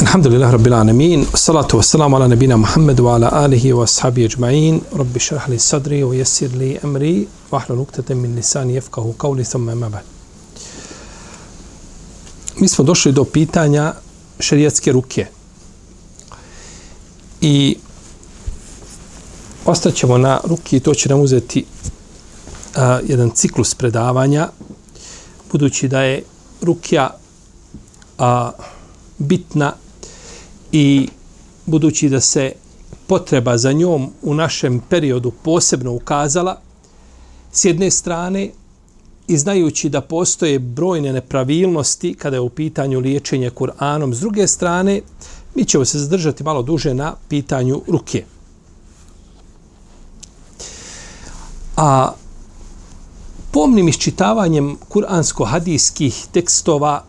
Alhamdulillah 0.00 0.52
Rabbil 0.52 0.74
Alamin, 0.74 1.24
salatu 1.34 1.76
wassalamu 1.76 2.16
ala 2.16 2.28
nabina 2.28 2.56
Muhammedu 2.56 3.04
wa 3.04 3.14
ala 3.16 3.32
alihi 3.32 3.72
wa 3.72 3.82
ashabi 3.84 4.24
ajma'in, 4.24 4.80
rabbi 4.94 5.18
šrah 5.18 5.48
li 5.48 5.58
sadri 5.58 6.04
wa 6.04 6.14
jesir 6.14 6.54
li 6.54 6.78
emri, 6.84 7.26
vahlu 7.50 7.76
nuktete 7.76 8.14
min 8.14 8.34
nisani 8.34 8.74
jefkahu 8.74 9.12
kauli 9.18 9.44
thumma 9.44 9.74
mabad. 9.74 10.04
Mi 12.60 12.68
smo 12.68 12.84
došli 12.84 13.12
do 13.12 13.24
pitanja 13.24 13.94
šerijatske 14.40 14.92
ruke. 14.92 15.26
I 17.40 17.76
ostaćemo 19.66 20.18
na 20.18 20.40
ruki 20.44 20.76
i 20.76 20.80
to 20.80 20.94
će 20.94 21.08
nam 21.08 21.20
uzeti 21.20 21.64
a, 22.76 23.00
jedan 23.06 23.30
ciklus 23.30 23.74
predavanja, 23.74 24.48
budući 25.52 25.88
da 25.88 26.02
je 26.02 26.22
rukja 26.62 27.10
a, 28.18 28.50
bitna 29.18 29.72
i 30.72 31.08
budući 31.66 32.08
da 32.08 32.20
se 32.20 32.52
potreba 33.06 33.58
za 33.58 33.72
njom 33.72 34.10
u 34.22 34.34
našem 34.34 34.80
periodu 34.88 35.32
posebno 35.42 35.92
ukazala, 35.92 36.60
s 37.52 37.64
jedne 37.64 37.90
strane, 37.90 38.50
i 39.28 39.38
znajući 39.38 39.88
da 39.88 40.00
postoje 40.00 40.58
brojne 40.58 41.12
nepravilnosti 41.12 42.14
kada 42.14 42.36
je 42.36 42.40
u 42.40 42.48
pitanju 42.48 43.00
liječenje 43.00 43.50
Kur'anom, 43.50 44.14
s 44.14 44.20
druge 44.20 44.46
strane, 44.46 45.00
mi 45.54 45.64
ćemo 45.64 45.84
se 45.84 45.98
zadržati 45.98 46.44
malo 46.44 46.62
duže 46.62 46.94
na 46.94 47.14
pitanju 47.28 47.82
ruke. 47.86 48.24
A 51.76 52.12
pomnim 53.50 53.88
iščitavanjem 53.88 54.76
kuransko-hadijskih 54.88 56.26
tekstova 56.32 57.04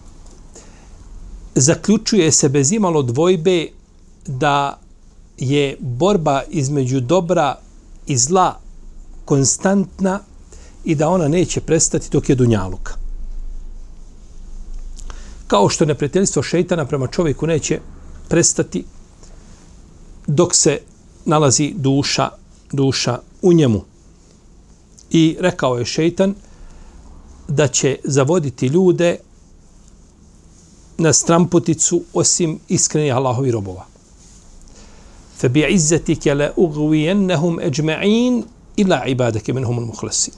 zaključuje 1.59 2.31
se 2.31 2.49
bez 2.49 2.71
imalo 2.71 3.01
dvojbe 3.01 3.67
da 4.27 4.79
je 5.37 5.77
borba 5.79 6.41
između 6.49 6.99
dobra 6.99 7.55
i 8.07 8.17
zla 8.17 8.59
konstantna 9.25 10.19
i 10.85 10.95
da 10.95 11.09
ona 11.09 11.27
neće 11.27 11.61
prestati 11.61 12.09
dok 12.11 12.29
je 12.29 12.35
dunjaluka. 12.35 12.93
Kao 15.47 15.69
što 15.69 15.85
neprijateljstvo 15.85 16.43
šeitana 16.43 16.85
prema 16.85 17.07
čovjeku 17.07 17.47
neće 17.47 17.79
prestati 18.29 18.85
dok 20.27 20.55
se 20.55 20.79
nalazi 21.25 21.73
duša, 21.75 22.29
duša 22.71 23.19
u 23.41 23.53
njemu. 23.53 23.81
I 25.11 25.37
rekao 25.39 25.77
je 25.77 25.85
šeitan 25.85 26.35
da 27.47 27.67
će 27.67 27.97
zavoditi 28.03 28.67
ljude 28.67 29.17
na 30.99 31.13
stramputicu 31.13 32.03
osim 32.13 32.59
iskrenih 32.67 33.15
Allahovi 33.15 33.51
robova. 33.51 33.85
Fe 35.37 35.49
bi 35.49 35.65
izzetike 35.69 36.33
la 36.33 36.51
ugvijennehum 36.55 37.59
eđma'in 37.59 38.43
ila 38.75 39.05
ibadake 39.05 39.53
minhumul 39.53 39.85
muhlasin. 39.85 40.33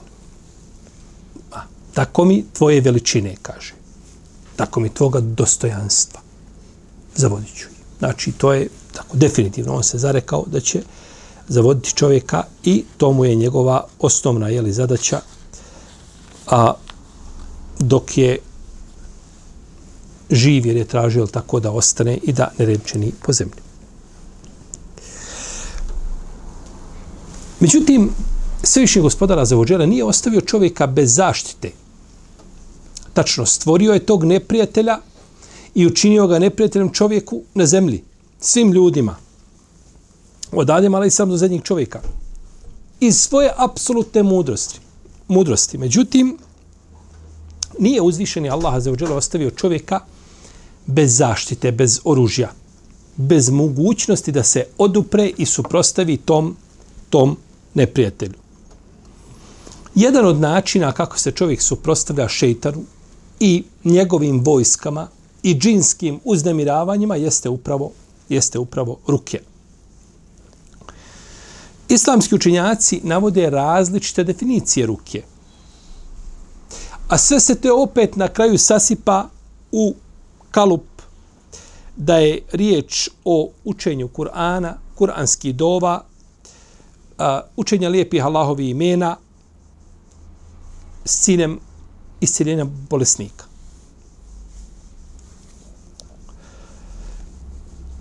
Tako 1.94 2.24
mi 2.24 2.44
tvoje 2.52 2.80
veličine, 2.80 3.34
kaže. 3.42 3.74
Tako 4.56 4.80
mi 4.80 4.88
tvoga 4.88 5.20
dostojanstva. 5.20 6.20
Zavodit 7.14 7.54
ću. 7.56 7.68
Znači, 7.98 8.32
to 8.32 8.52
je 8.52 8.68
tako 8.92 9.16
definitivno. 9.16 9.74
On 9.74 9.82
se 9.82 9.98
zarekao 9.98 10.44
da 10.46 10.60
će 10.60 10.82
zavoditi 11.48 11.94
čovjeka 11.94 12.44
i 12.64 12.84
to 12.96 13.12
mu 13.12 13.24
je 13.24 13.34
njegova 13.34 13.84
osnovna 13.98 14.48
jeli, 14.48 14.72
zadaća. 14.72 15.20
A 16.46 16.74
dok 17.78 18.18
je 18.18 18.38
živ 20.32 20.66
jer 20.66 20.76
je 20.76 20.84
tražio 20.84 21.26
tako 21.26 21.60
da 21.60 21.70
ostane 21.70 22.16
i 22.16 22.32
da 22.32 22.52
ne 22.58 22.66
repčeni 22.66 23.12
po 23.26 23.32
zemlji. 23.32 23.60
Međutim, 27.60 28.10
svevišnji 28.62 29.02
gospodara 29.02 29.44
za 29.44 29.56
nije 29.86 30.04
ostavio 30.04 30.40
čovjeka 30.40 30.86
bez 30.86 31.14
zaštite. 31.14 31.70
Tačno, 33.12 33.46
stvorio 33.46 33.92
je 33.92 34.06
tog 34.06 34.24
neprijatelja 34.24 34.98
i 35.74 35.86
učinio 35.86 36.26
ga 36.26 36.38
neprijateljem 36.38 36.92
čovjeku 36.92 37.42
na 37.54 37.66
zemlji. 37.66 38.02
Svim 38.40 38.72
ljudima. 38.72 39.16
Od 40.52 40.70
Adem, 40.70 40.94
ali 40.94 41.06
i 41.06 41.10
sam 41.10 41.28
do 41.28 41.36
zadnjeg 41.36 41.62
čovjeka. 41.62 42.00
Iz 43.00 43.16
svoje 43.16 43.50
apsolutne 43.56 44.22
mudrosti. 44.22 44.80
mudrosti. 45.28 45.78
Međutim, 45.78 46.38
nije 47.78 48.02
uzvišeni 48.02 48.50
Allah 48.50 48.82
za 48.82 48.90
ostavio 49.16 49.50
čovjeka 49.50 50.00
bez 50.86 51.16
zaštite, 51.16 51.72
bez 51.72 52.00
oružja, 52.04 52.52
bez 53.16 53.50
mogućnosti 53.50 54.32
da 54.32 54.42
se 54.42 54.64
odupre 54.78 55.30
i 55.36 55.46
suprostavi 55.46 56.16
tom, 56.16 56.56
tom 57.10 57.36
neprijatelju. 57.74 58.34
Jedan 59.94 60.26
od 60.26 60.40
načina 60.40 60.92
kako 60.92 61.18
se 61.18 61.30
čovjek 61.30 61.62
suprostavlja 61.62 62.28
šeitanu 62.28 62.82
i 63.40 63.64
njegovim 63.84 64.40
vojskama 64.44 65.08
i 65.42 65.54
džinskim 65.54 66.20
uznemiravanjima 66.24 67.16
jeste 67.16 67.48
upravo, 67.48 67.90
jeste 68.28 68.58
upravo 68.58 68.98
ruke. 69.06 69.40
Islamski 71.88 72.34
učinjaci 72.34 73.00
navode 73.04 73.50
različite 73.50 74.24
definicije 74.24 74.86
ruke. 74.86 75.22
A 77.08 77.18
sve 77.18 77.40
se 77.40 77.54
te 77.54 77.72
opet 77.72 78.16
na 78.16 78.28
kraju 78.28 78.58
sasipa 78.58 79.28
u 79.72 79.94
kalup 80.52 80.84
da 81.96 82.16
je 82.18 82.42
riječ 82.52 83.08
o 83.24 83.50
učenju 83.64 84.08
Kur'ana, 84.08 84.72
kuranski 84.94 85.52
dova, 85.52 86.04
učenja 87.56 87.88
lijepih 87.88 88.24
Allahovi 88.24 88.68
imena 88.70 89.16
s 91.04 91.20
ciljem 91.24 91.58
isciljenja 92.20 92.66
bolesnika. 92.90 93.44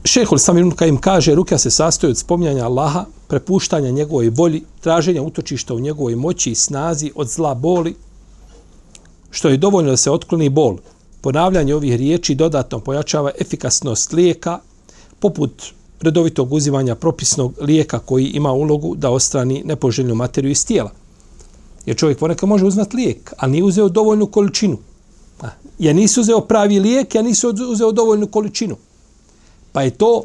Šehol 0.04 0.38
Samir 0.38 0.66
Kajim 0.76 0.98
kaže, 0.98 1.36
ruka 1.36 1.58
se 1.58 1.72
sastoji 1.72 2.12
od 2.12 2.18
spominjanja 2.18 2.66
Allaha, 2.66 3.06
prepuštanja 3.28 3.92
njegovoj 3.92 4.30
volji, 4.30 4.64
traženja 4.82 5.22
utočišta 5.22 5.74
u 5.74 5.80
njegovoj 5.80 6.16
moći 6.16 6.52
i 6.52 6.56
snazi 6.56 7.12
od 7.16 7.30
zla 7.30 7.54
boli, 7.54 7.96
što 9.32 9.50
je 9.50 9.58
dovoljno 9.58 9.92
da 9.92 9.98
se 9.98 10.12
otkloni 10.12 10.50
bol. 10.50 10.78
Ponavljanje 11.22 11.76
ovih 11.76 11.96
riječi 11.96 12.36
dodatno 12.36 12.80
pojačava 12.80 13.32
efikasnost 13.40 14.14
lijeka, 14.14 14.60
poput 15.20 15.64
redovitog 16.02 16.54
uzimanja 16.54 16.96
propisnog 16.96 17.54
lijeka 17.62 18.00
koji 18.00 18.26
ima 18.26 18.52
ulogu 18.52 18.96
da 18.96 19.10
ostrani 19.10 19.62
nepoželjnu 19.66 20.16
materiju 20.16 20.52
iz 20.52 20.66
tijela. 20.66 20.92
Jer 21.86 21.98
čovjek 21.98 22.20
ponekad 22.20 22.50
može 22.50 22.66
uznat 22.66 22.94
lijek, 22.94 23.34
a 23.38 23.48
nije 23.48 23.64
uzeo 23.64 23.90
dovoljnu 23.90 24.28
količinu. 24.28 24.78
Ja 25.80 25.94
nisi 25.94 26.20
uzeo 26.20 26.42
pravi 26.42 26.80
lijek, 26.80 27.16
ja 27.16 27.22
nisi 27.22 27.48
uzeo 27.48 27.92
dovoljnu 27.92 28.28
količinu. 28.28 28.76
Pa 29.72 29.82
je 29.82 29.92
to 29.92 30.24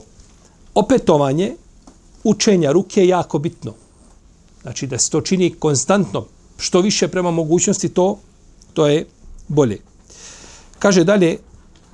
opetovanje 0.74 1.56
učenja 2.24 2.72
ruke 2.72 3.06
jako 3.06 3.38
bitno. 3.38 3.72
Znači 4.62 4.86
da 4.86 4.98
se 4.98 5.10
to 5.10 5.20
čini 5.20 5.54
konstantno, 5.58 6.26
što 6.58 6.80
više 6.80 7.08
prema 7.08 7.30
mogućnosti, 7.30 7.88
to, 7.88 8.18
to 8.72 8.86
je 8.86 9.06
bolje. 9.48 9.78
Kaže 10.78 11.04
dalje 11.04 11.38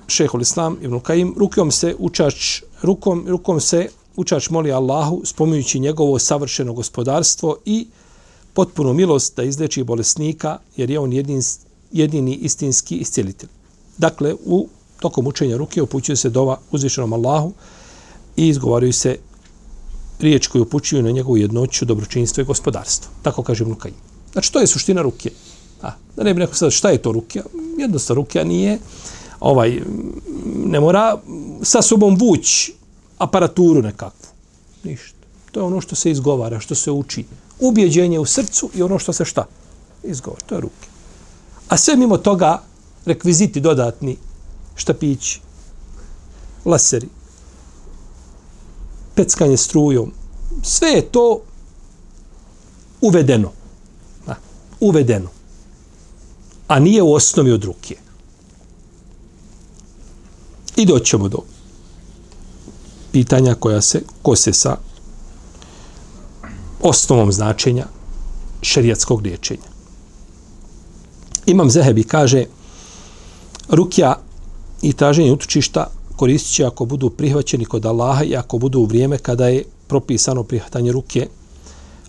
šehol 0.08 0.40
Islam 0.40 0.76
ibn 0.82 1.00
Kajim, 1.00 1.34
rukom 1.38 1.70
se 1.70 1.94
učač, 1.98 2.62
rukom, 2.82 3.24
rukom 3.28 3.60
se 3.60 3.88
učač 4.16 4.50
moli 4.50 4.72
Allahu 4.72 5.22
spominjući 5.24 5.78
njegovo 5.78 6.18
savršeno 6.18 6.72
gospodarstvo 6.72 7.56
i 7.64 7.86
potpunu 8.54 8.92
milost 8.92 9.36
da 9.36 9.42
izleči 9.42 9.84
bolesnika 9.84 10.58
jer 10.76 10.90
je 10.90 10.98
on 10.98 11.12
jedin, 11.12 11.42
jedini 11.92 12.34
istinski 12.34 12.96
iscijelitelj. 12.96 13.48
Dakle, 13.98 14.34
u 14.44 14.68
tokom 15.00 15.26
učenja 15.26 15.56
ruke 15.56 15.82
upućuje 15.82 16.16
se 16.16 16.30
dova 16.30 16.58
uzvišenom 16.70 17.12
Allahu 17.12 17.52
i 18.36 18.48
izgovaraju 18.48 18.92
se 18.92 19.18
riječ 20.20 20.46
koju 20.46 20.62
upućuju 20.62 21.02
na 21.02 21.10
njegovu 21.10 21.36
jednoću, 21.36 21.84
dobročinstvo 21.84 22.40
i 22.40 22.44
gospodarstvo. 22.44 23.10
Tako 23.22 23.42
kaže 23.42 23.64
Ibn 23.64 23.74
Kajim. 23.74 23.96
Znači, 24.32 24.52
to 24.52 24.60
je 24.60 24.66
suština 24.66 25.02
ruke. 25.02 25.30
A, 25.82 25.92
da 26.16 26.22
ne 26.22 26.34
bi 26.34 26.40
neko 26.40 26.54
sad 26.54 26.70
šta 26.70 26.90
je 26.90 27.02
to 27.02 27.12
rukja? 27.12 27.42
Jednostavno 27.78 28.22
rukja 28.22 28.44
nije 28.44 28.78
ovaj 29.40 29.80
ne 30.64 30.80
mora 30.80 31.18
sa 31.62 31.82
sobom 31.82 32.16
vući 32.16 32.74
aparaturu 33.18 33.82
nekakvu. 33.82 34.28
Ništa. 34.84 35.18
To 35.52 35.60
je 35.60 35.64
ono 35.64 35.80
što 35.80 35.94
se 35.94 36.10
izgovara, 36.10 36.60
što 36.60 36.74
se 36.74 36.90
uči. 36.90 37.24
Ubjeđenje 37.60 38.18
u 38.18 38.26
srcu 38.26 38.70
i 38.74 38.82
ono 38.82 38.98
što 38.98 39.12
se 39.12 39.24
šta? 39.24 39.46
Izgovara. 40.02 40.44
To 40.46 40.54
je 40.54 40.60
ruke. 40.60 40.88
A 41.68 41.76
sve 41.76 41.96
mimo 41.96 42.16
toga, 42.16 42.62
rekviziti 43.04 43.60
dodatni, 43.60 44.16
štapići, 44.74 45.40
laseri, 46.64 47.08
peckanje 49.14 49.56
strujom, 49.56 50.12
sve 50.62 50.88
je 50.88 51.02
to 51.02 51.40
uvedeno. 53.00 53.52
Da, 54.26 54.36
uvedeno. 54.80 55.28
A 56.72 56.78
nije 56.78 57.02
u 57.02 57.12
osnovi 57.12 57.52
od 57.52 57.64
ruke. 57.64 57.96
I 60.76 60.86
doćemo 60.86 61.28
do 61.28 61.38
pitanja 63.12 63.54
koja 63.54 63.80
se 63.80 64.02
kose 64.22 64.52
sa 64.52 64.76
osnovom 66.80 67.32
značenja 67.32 67.86
šerijatskog 68.62 69.22
liječenja. 69.22 69.68
Imam 71.46 71.70
Zehebi 71.70 72.04
kaže 72.04 72.44
rukja 73.68 74.14
i 74.82 74.92
traženje 74.92 75.32
utočišta 75.32 75.90
koristit 76.16 76.54
će 76.54 76.64
ako 76.64 76.84
budu 76.84 77.10
prihvaćeni 77.10 77.64
kod 77.64 77.86
Allaha 77.86 78.24
i 78.24 78.36
ako 78.36 78.58
budu 78.58 78.80
u 78.80 78.84
vrijeme 78.84 79.18
kada 79.18 79.48
je 79.48 79.64
propisano 79.86 80.42
prihvatanje 80.42 80.92
ruke. 80.92 81.28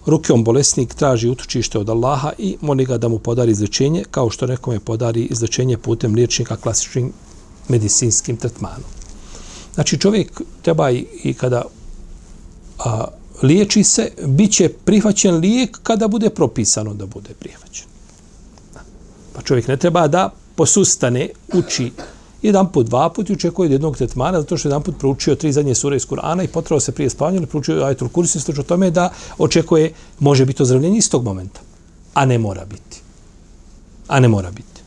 Rukom 0.06 0.44
bolesnik 0.44 0.94
traži 0.94 1.30
utočište 1.30 1.80
od 1.80 1.90
Allaha 1.90 2.32
i 2.38 2.58
moli 2.62 2.86
ga 2.86 2.98
da 2.98 3.08
mu 3.08 3.20
podari 3.20 3.52
izlečenje, 3.52 4.04
kao 4.12 4.30
što 4.30 4.48
nekome 4.48 4.80
podari 4.80 5.22
izlečenje 5.22 5.78
putem 5.78 6.16
liječnika 6.16 6.56
klasičnim 6.56 7.12
medicinskim 7.68 8.38
tretmanom. 8.38 8.90
Znači 9.74 10.00
čovjek 10.00 10.42
treba 10.62 10.92
i, 10.92 11.06
i 11.24 11.34
kada 11.34 11.64
a, 12.80 13.06
liječi 13.44 13.84
se, 13.84 14.12
bit 14.26 14.52
će 14.52 14.70
prihvaćen 14.70 15.36
lijek 15.36 15.80
kada 15.84 16.08
bude 16.08 16.30
propisano 16.30 16.94
da 16.94 17.06
bude 17.06 17.34
prihvaćen. 17.40 17.86
Pa 19.34 19.42
čovjek 19.42 19.68
ne 19.68 19.78
treba 19.78 20.08
da 20.08 20.30
posustane, 20.56 21.30
uči 21.54 21.92
jedan 22.44 22.72
put, 22.72 22.88
dva 22.88 23.10
put 23.10 23.30
i 23.30 23.34
očekuje 23.34 23.66
od 23.66 23.72
jednog 23.72 23.98
tretmana, 23.98 24.42
zato 24.42 24.58
što 24.58 24.68
je 24.68 24.70
jedan 24.70 24.84
put 24.84 24.96
proučio 25.00 25.36
tri 25.36 25.52
zadnje 25.52 25.76
sure 25.76 25.96
iz 25.96 26.08
Kur'ana 26.08 26.44
i 26.44 26.48
potrebao 26.48 26.80
se 26.80 26.92
prije 26.92 27.10
spavanja 27.10 27.38
ili 27.38 27.46
proučio 27.46 27.84
ajetul 27.84 28.10
kursi, 28.10 28.40
stoč 28.40 28.60
o 28.60 28.64
tome 28.64 28.92
da 28.92 29.10
očekuje, 29.38 29.94
može 30.20 30.46
biti 30.46 30.64
ozdravljenje 30.64 30.98
istog 30.98 31.24
momenta. 31.24 31.62
A 32.14 32.26
ne 32.26 32.38
mora 32.38 32.66
biti. 32.66 33.02
A 34.08 34.20
ne 34.20 34.28
mora 34.28 34.52
biti. 34.52 34.82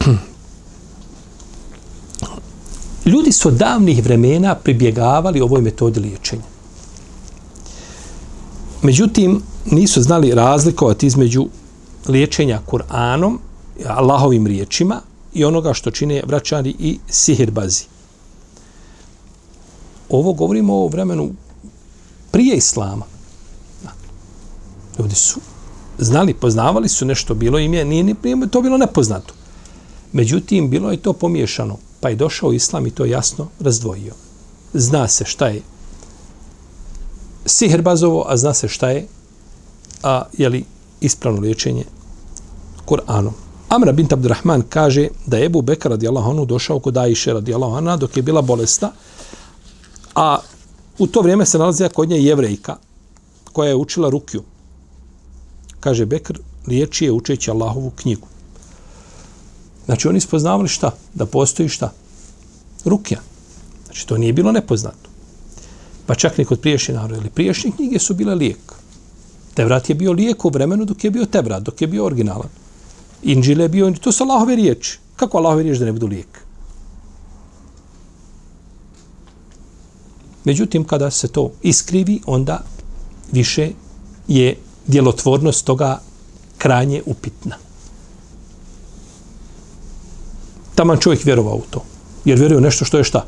Ljudi 3.12 3.32
su 3.32 3.48
od 3.48 3.54
davnih 3.54 4.04
vremena 4.04 4.54
pribjegavali 4.54 5.40
ovoj 5.40 5.60
metodi 5.62 6.00
liječenja. 6.00 6.42
Međutim, 8.82 9.42
nisu 9.70 10.02
znali 10.02 10.34
razlikovati 10.34 11.06
između 11.06 11.46
liječenja 12.08 12.60
Kur'anom, 12.66 13.38
Allahovim 13.84 14.46
riječima 14.46 15.00
i 15.34 15.44
onoga 15.44 15.74
što 15.74 15.90
čine 15.90 16.22
vraćani 16.26 16.74
i 16.78 16.98
sihirbazi. 17.08 17.84
Ovo 20.08 20.32
govorimo 20.32 20.74
o 20.74 20.88
vremenu 20.88 21.30
prije 22.30 22.56
Islama. 22.56 23.04
Ljudi 24.98 25.14
su 25.14 25.40
znali, 25.98 26.34
poznavali 26.34 26.88
su 26.88 27.04
nešto, 27.04 27.34
bilo 27.34 27.58
im 27.58 27.74
je, 27.74 27.84
nije, 27.84 28.04
nije 28.04 28.50
to 28.50 28.60
bilo 28.62 28.78
nepoznato. 28.78 29.34
Međutim, 30.12 30.70
bilo 30.70 30.90
je 30.90 30.96
to 30.96 31.12
pomiješano 31.12 31.76
pa 32.00 32.08
je 32.08 32.16
došao 32.16 32.52
islam 32.52 32.86
i 32.86 32.90
to 32.90 33.04
jasno 33.04 33.48
razdvojio. 33.60 34.14
Zna 34.74 35.08
se 35.08 35.24
šta 35.24 35.46
je 35.46 35.62
sihirbazovo, 37.46 38.24
a 38.28 38.36
zna 38.36 38.54
se 38.54 38.68
šta 38.68 38.90
je 38.90 39.06
a, 40.02 40.22
jeli, 40.38 40.64
ispravno 41.00 41.40
liječenje 41.40 41.84
Kur'anom. 42.86 43.45
Amra 43.68 43.92
bint 43.92 44.12
Abdurrahman 44.12 44.62
kaže 44.68 45.08
da 45.26 45.36
je 45.36 45.46
Ebu 45.46 45.62
Bekar 45.62 45.90
radijallahu 45.90 46.30
anhu 46.30 46.44
došao 46.44 46.78
kod 46.80 46.96
Ajše 46.96 47.32
radijallahu 47.32 47.74
anha 47.76 47.96
dok 47.96 48.16
je 48.16 48.22
bila 48.22 48.42
bolesna, 48.42 48.92
a 50.14 50.38
u 50.98 51.06
to 51.06 51.20
vrijeme 51.20 51.46
se 51.46 51.58
nalazila 51.58 51.88
kod 51.88 52.08
nje 52.08 52.16
jevrejka 52.16 52.76
koja 53.52 53.68
je 53.68 53.74
učila 53.74 54.10
rukju. 54.10 54.42
Kaže 55.80 56.06
Bekr, 56.06 56.38
liječi 56.66 57.04
je 57.04 57.12
učeći 57.12 57.50
Allahovu 57.50 57.90
knjigu. 57.90 58.26
Znači 59.84 60.08
oni 60.08 60.20
spoznavali 60.20 60.68
šta? 60.68 60.90
Da 61.14 61.26
postoji 61.26 61.68
šta? 61.68 61.92
Rukja. 62.84 63.20
Znači 63.84 64.06
to 64.06 64.18
nije 64.18 64.32
bilo 64.32 64.52
nepoznato. 64.52 65.10
Pa 66.06 66.14
čak 66.14 66.38
ni 66.38 66.44
kod 66.44 66.60
priješnje 66.60 66.94
naroda. 66.94 67.16
Ili 67.16 67.30
priješnje 67.30 67.70
knjige 67.76 67.98
su 67.98 68.14
bile 68.14 68.34
lijek. 68.34 68.58
Tevrat 69.54 69.88
je 69.88 69.94
bio 69.94 70.12
lijek 70.12 70.44
u 70.44 70.48
vremenu 70.48 70.84
dok 70.84 71.04
je 71.04 71.10
bio 71.10 71.26
Tevrat, 71.26 71.62
dok 71.62 71.80
je 71.80 71.86
bio 71.86 72.04
originalan. 72.04 72.48
Inđile 73.26 73.64
je 73.64 73.68
bio, 73.68 73.90
to 74.00 74.12
su 74.12 74.24
Allahove 74.24 74.56
riječi. 74.56 74.98
Kako 75.16 75.38
Allahove 75.38 75.62
riječi 75.62 75.78
da 75.78 75.86
ne 75.86 75.92
budu 75.92 76.06
lijek? 76.06 76.40
Međutim, 80.44 80.84
kada 80.84 81.10
se 81.10 81.28
to 81.28 81.50
iskrivi, 81.62 82.20
onda 82.26 82.60
više 83.32 83.70
je 84.28 84.56
djelotvornost 84.86 85.64
toga 85.64 86.00
kranje 86.58 87.02
upitna. 87.06 87.56
taman 90.76 90.98
čovjek 90.98 91.24
vjerovao 91.24 91.54
u 91.54 91.62
to. 91.70 91.82
Jer 92.24 92.38
vjeruje 92.38 92.60
nešto 92.60 92.84
što 92.84 92.98
je 92.98 93.04
šta? 93.04 93.24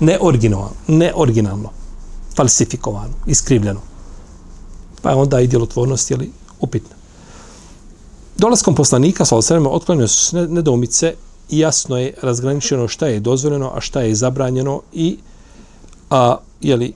Neoriginalno, 0.00 0.70
neoriginalno, 0.86 1.70
falsifikovano, 2.36 3.14
iskrivljeno. 3.26 3.80
Pa 5.02 5.10
je 5.10 5.16
onda 5.16 5.40
i 5.40 5.46
djelotvornost, 5.46 6.10
je 6.10 6.16
li 6.16 6.30
upitna. 6.60 6.96
Dolaskom 8.38 8.74
poslanika, 8.74 9.24
sa 9.24 9.36
osrema, 9.36 9.70
otklonio 9.70 10.08
su 10.08 10.46
nedoumice 10.48 11.14
i 11.50 11.58
jasno 11.58 11.98
je 11.98 12.14
razgraničeno 12.22 12.88
šta 12.88 13.06
je 13.06 13.20
dozvoljeno, 13.20 13.72
a 13.74 13.80
šta 13.80 14.00
je 14.00 14.14
zabranjeno 14.14 14.80
i 14.92 15.18
a, 16.10 16.36
jeli, 16.60 16.92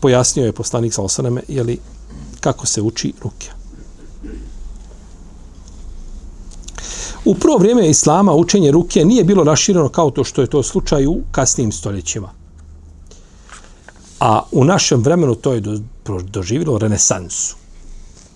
pojasnio 0.00 0.46
je 0.46 0.52
poslanik 0.52 0.94
sa 0.94 1.02
osrema, 1.02 1.40
jeli, 1.48 1.78
kako 2.40 2.66
se 2.66 2.82
uči 2.82 3.12
rukja. 3.22 3.52
U 7.24 7.34
prvo 7.34 7.56
vrijeme 7.56 7.88
islama 7.88 8.34
učenje 8.34 8.70
ruke 8.70 9.04
nije 9.04 9.24
bilo 9.24 9.44
rašireno 9.44 9.88
kao 9.88 10.10
to 10.10 10.24
što 10.24 10.40
je 10.40 10.46
to 10.46 10.62
slučaj 10.62 11.06
u 11.06 11.20
kasnim 11.30 11.72
stoljećima. 11.72 12.30
A 14.20 14.42
u 14.52 14.64
našem 14.64 15.02
vremenu 15.02 15.34
to 15.34 15.52
je 15.52 15.60
do, 15.60 15.80
doživilo 16.22 16.78
renesansu. 16.78 17.56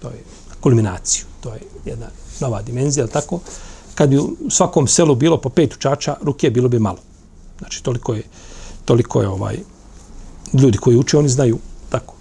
To 0.03 0.09
je 0.09 0.25
kulminaciju. 0.65 1.25
To 1.41 1.55
je 1.55 1.61
jedna 1.85 2.07
nova 2.41 2.63
dimenzija, 2.63 3.07
tako? 3.07 3.41
Kad 3.95 4.09
bi 4.09 4.19
u 4.19 4.37
svakom 4.51 4.87
selu 4.89 5.15
bilo 5.15 5.37
po 5.41 5.49
pet 5.49 5.75
učača, 5.75 6.17
ruke 6.23 6.51
bilo 6.51 6.69
bi 6.69 6.79
malo. 6.79 6.99
Znači, 7.59 7.83
toliko 7.83 8.15
je, 8.15 8.23
toliko 8.85 9.23
je 9.23 9.29
ovaj, 9.29 9.59
ljudi 10.53 10.79
koji 10.79 10.97
uče, 10.97 11.19
oni 11.19 11.29
znaju 11.29 11.59
tako. 11.89 12.15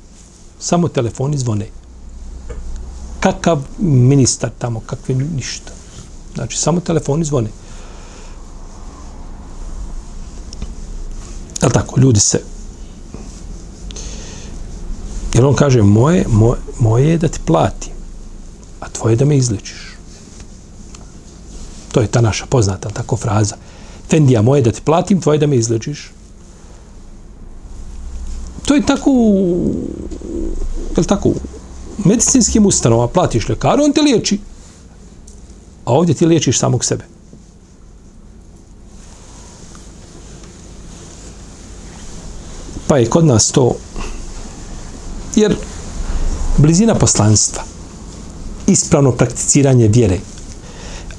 Samo 0.60 0.88
telefoni 0.88 1.38
zvone. 1.38 1.70
Kakav 3.20 3.64
ministar 3.80 4.52
tamo, 4.60 4.80
kakve 4.80 5.16
ništa. 5.16 5.72
Znači, 6.36 6.58
samo 6.58 6.80
telefoni 6.80 7.26
zvone. 7.26 7.50
Je 11.62 11.70
tako? 11.70 12.00
Ljudi 12.00 12.20
se... 12.20 12.44
Jer 15.34 15.46
on 15.46 15.56
kaže, 15.56 15.82
moje, 15.82 16.26
moje, 16.28 16.60
moje 16.80 17.10
je 17.10 17.18
da 17.18 17.28
ti 17.28 17.40
plati, 17.46 17.93
a 18.84 18.90
tvoje 18.90 19.16
da 19.16 19.26
me 19.26 19.38
izličiš. 19.38 19.98
To 21.92 22.02
je 22.02 22.08
ta 22.08 22.22
naša 22.22 22.46
poznata 22.46 22.90
tako 22.90 23.18
fraza. 23.18 23.56
Fendija, 24.10 24.42
moje 24.42 24.62
da 24.62 24.72
ti 24.72 24.82
platim, 24.82 25.22
tvoje 25.22 25.38
da 25.38 25.48
me 25.48 25.56
izličiš. 25.56 26.12
To 28.66 28.76
je 28.76 28.86
tako 28.86 29.12
je 30.96 31.02
li 31.02 31.06
tako 31.06 31.34
medicinskim 32.06 32.66
ustanova 32.66 33.08
platiš 33.08 33.50
ljekaru, 33.50 33.84
on 33.84 33.94
te 33.94 34.02
liječi. 34.02 34.40
A 35.86 35.94
ovdje 35.94 36.16
ti 36.16 36.26
liječiš 36.26 36.60
samog 36.60 36.86
sebe. 36.86 37.04
Pa 42.88 42.98
je 42.98 43.10
kod 43.10 43.26
nas 43.26 43.52
to 43.52 43.76
jer 45.36 45.56
blizina 46.58 46.96
poslanstva 46.96 47.73
ispravno 48.68 49.12
prakticiranje 49.12 49.88
vjere 49.88 50.20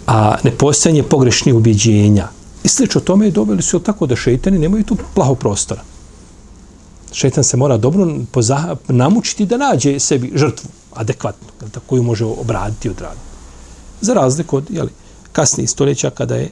a 0.07 0.37
nepostojanje 0.45 1.03
pogrešnih 1.03 1.55
ubjeđenja 1.55 2.29
i 2.65 2.69
slično 2.69 3.01
tome 3.01 3.27
je 3.27 3.31
dobili 3.31 3.63
su 3.63 3.81
tako 3.81 4.07
da 4.07 4.17
šeitani 4.17 4.59
nemaju 4.59 4.85
tu 4.85 4.97
plaho 5.15 5.35
prostora. 5.35 5.83
Šeitan 7.13 7.45
se 7.45 7.57
mora 7.57 7.77
dobro 7.77 8.07
poza, 8.31 8.77
namučiti 8.89 9.47
da 9.47 9.57
nađe 9.57 10.01
sebi 10.01 10.33
žrtvu 10.35 10.71
adekvatnu, 10.95 11.49
koju 11.87 12.03
može 12.03 12.25
obraditi 12.25 12.89
i 12.89 12.91
odraditi 12.91 13.21
za 14.01 14.15
razliku 14.15 14.57
od 14.57 14.71
jeli, 14.71 14.91
kasnijih 15.33 15.71
stoljeća 15.71 16.11
kada 16.11 16.35
je 16.35 16.51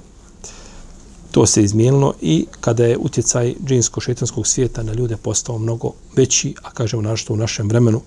to 1.30 1.46
se 1.46 1.62
izmijenilo 1.62 2.14
i 2.20 2.46
kada 2.60 2.84
je 2.84 2.98
utjecaj 2.98 3.54
džinsko-šetanskog 3.66 4.46
svijeta 4.46 4.82
na 4.82 4.92
ljude 4.92 5.16
postao 5.16 5.58
mnogo 5.58 5.92
veći, 6.16 6.54
a 6.62 6.70
kažemo 6.70 7.02
našto 7.02 7.32
u 7.32 7.36
našem 7.36 7.68
vremenu, 7.68 8.00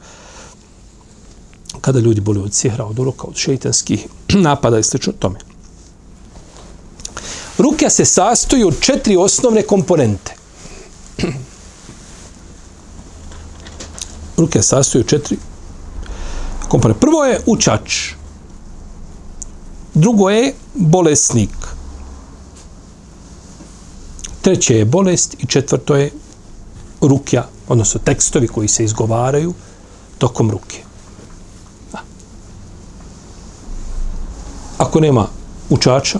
kada 1.85 1.99
ljudi 1.99 2.21
boli 2.21 2.39
od 2.39 2.53
sihra, 2.53 2.85
od 2.85 2.99
uroka, 2.99 3.27
od 3.27 3.35
šeitanskih 3.35 4.07
napada 4.47 4.79
i 4.79 4.83
slično 4.83 5.13
tome. 5.19 5.39
Rukja 7.57 7.89
se 7.89 8.05
sastoji 8.05 8.63
od 8.63 8.79
četiri 8.79 9.15
osnovne 9.15 9.61
komponente. 9.61 10.33
Rukja 14.37 14.61
se 14.61 14.67
sastoji 14.67 15.01
od 15.01 15.09
četiri 15.09 15.37
komponente. 16.69 16.99
Prvo 16.99 17.25
je 17.25 17.39
učač. 17.45 18.13
Drugo 19.93 20.29
je 20.29 20.53
bolesnik. 20.73 21.55
Treće 24.41 24.77
je 24.77 24.85
bolest 24.85 25.35
i 25.39 25.47
četvrto 25.47 25.95
je 25.95 26.11
rukja, 27.01 27.47
odnosno 27.67 27.99
tekstovi 28.03 28.47
koji 28.47 28.67
se 28.67 28.83
izgovaraju 28.83 29.53
tokom 30.17 30.51
ruke. 30.51 30.84
Ako 34.77 34.99
nema 34.99 35.27
učača, 35.69 36.19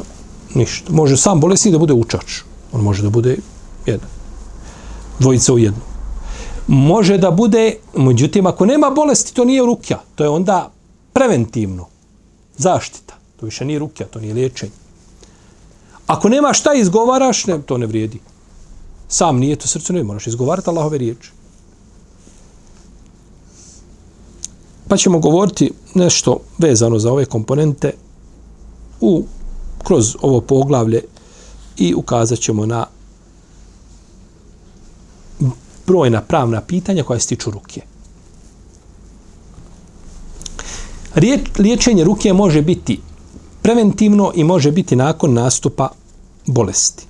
ništa. 0.54 0.94
Može 0.94 1.18
sam 1.18 1.40
bolesni 1.40 1.72
da 1.72 1.78
bude 1.78 1.94
učač. 1.94 2.42
On 2.72 2.82
može 2.82 3.04
da 3.04 3.10
bude 3.10 3.38
jedan. 3.86 4.10
Dvojica 5.20 5.54
u 5.54 5.60
jednu. 5.60 5.82
Može 6.68 7.18
da 7.18 7.32
bude, 7.32 7.76
međutim, 7.98 8.48
ako 8.48 8.66
nema 8.66 8.90
bolesti, 8.90 9.34
to 9.34 9.46
nije 9.46 9.62
rukja. 9.62 10.00
To 10.16 10.24
je 10.24 10.30
onda 10.30 10.72
preventivno. 11.14 11.88
Zaštita. 12.58 13.14
To 13.40 13.46
više 13.46 13.66
nije 13.66 13.80
rukja, 13.80 14.08
to 14.08 14.20
nije 14.20 14.34
liječenje. 14.34 14.72
Ako 16.08 16.30
nema 16.30 16.54
šta 16.54 16.74
izgovaraš, 16.74 17.46
ne, 17.46 17.62
to 17.62 17.78
ne 17.78 17.86
vrijedi. 17.86 18.20
Sam 19.08 19.38
nije 19.38 19.56
to 19.56 19.68
srce, 19.68 19.94
ne 19.94 20.04
moraš 20.04 20.28
izgovarati 20.28 20.70
Allahove 20.70 20.98
riječi. 20.98 21.32
Pa 24.88 24.98
ćemo 24.98 25.20
govoriti 25.20 25.72
nešto 25.94 26.40
vezano 26.58 27.00
za 27.00 27.12
ove 27.12 27.26
komponente 27.26 27.92
u, 29.02 29.24
kroz 29.84 30.16
ovo 30.22 30.42
poglavlje 30.42 31.02
i 31.78 31.94
ukazat 31.96 32.40
ćemo 32.40 32.66
na 32.66 32.86
brojna 35.88 36.22
pravna 36.22 36.62
pitanja 36.62 37.04
koja 37.04 37.20
se 37.20 37.28
tiču 37.28 37.52
ruke. 37.52 37.82
Liječenje 41.58 42.04
ruke 42.04 42.34
može 42.34 42.62
biti 42.62 43.00
preventivno 43.62 44.32
i 44.36 44.44
može 44.44 44.72
biti 44.72 44.96
nakon 44.96 45.34
nastupa 45.34 45.90
bolesti. 46.46 47.06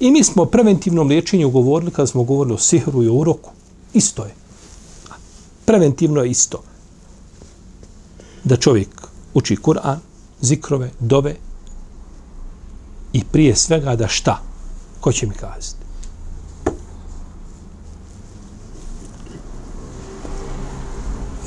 I 0.00 0.10
mi 0.10 0.24
smo 0.24 0.42
o 0.42 0.46
preventivnom 0.46 1.08
liječenju 1.08 1.50
govorili 1.50 1.90
kada 1.90 2.06
smo 2.06 2.22
govorili 2.22 2.54
o 2.54 2.58
sihru 2.58 3.02
i 3.02 3.08
o 3.08 3.14
uroku. 3.14 3.50
Isto 3.94 4.24
je. 4.24 4.34
Preventivno 5.64 6.22
je 6.22 6.30
isto. 6.30 6.62
Da 8.44 8.56
čovjek 8.56 8.88
uči 9.34 9.56
Kur'an, 9.56 9.96
zikrove, 10.40 10.90
dove 11.00 11.36
i 13.12 13.24
prije 13.24 13.56
svega 13.56 13.96
da 13.96 14.08
šta? 14.08 14.42
Ko 15.00 15.12
će 15.12 15.26
mi 15.26 15.34
kazati? 15.34 15.76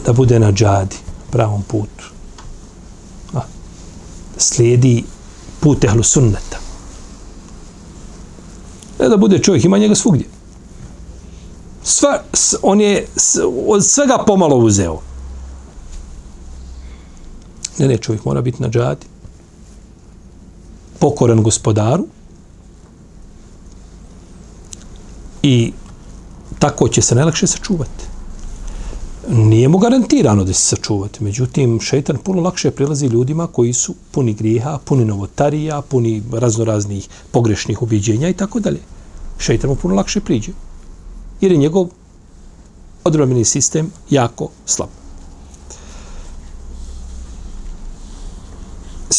Da 0.06 0.14
bude 0.14 0.40
na 0.40 0.52
džadi, 0.52 0.96
pravom 1.32 1.64
putu. 1.64 2.12
A, 3.34 3.40
da 4.36 4.40
slijedi 4.40 5.04
put 5.60 5.84
ehlu 5.84 6.04
sunneta. 6.04 6.60
Ne 9.00 9.10
da 9.10 9.18
bude 9.18 9.40
čovjek, 9.40 9.66
ima 9.66 9.78
njega 9.78 9.96
svugdje. 9.96 10.28
Sva, 11.84 12.24
on 12.62 12.82
je 12.82 13.08
od 13.68 13.86
svega 13.86 14.24
pomalo 14.28 14.58
uzeo. 14.58 15.13
Ne, 17.80 17.88
ne, 17.88 17.98
čovjek 17.98 18.26
mora 18.26 18.42
biti 18.42 18.62
na 18.62 18.70
džadi. 18.70 19.06
Pokoran 21.00 21.44
gospodaru. 21.44 22.08
I 25.44 25.74
tako 26.60 26.88
će 26.88 27.02
se 27.02 27.16
najlakše 27.16 27.48
sačuvati. 27.48 28.06
Nije 29.30 29.68
mu 29.68 29.78
garantirano 29.78 30.44
da 30.44 30.54
se 30.54 30.76
sačuvati. 30.76 31.24
Međutim, 31.24 31.80
šeitan 31.82 32.18
puno 32.18 32.42
lakše 32.42 32.72
prilazi 32.72 33.08
ljudima 33.08 33.48
koji 33.48 33.74
su 33.74 33.96
puni 34.12 34.34
grijeha, 34.34 34.80
puni 34.86 35.06
novotarija, 35.06 35.82
puni 35.82 36.24
raznoraznih 36.32 37.10
pogrešnih 37.32 37.82
ubiđenja 37.82 38.30
i 38.30 38.34
tako 38.34 38.60
dalje. 38.60 38.80
Šeitan 39.38 39.70
mu 39.70 39.76
puno 39.76 39.96
lakše 39.96 40.22
priđe. 40.22 40.52
Jer 41.42 41.52
je 41.52 41.58
njegov 41.58 41.88
odrobeni 43.04 43.46
sistem 43.46 43.92
jako 44.10 44.50
slab. 44.66 45.03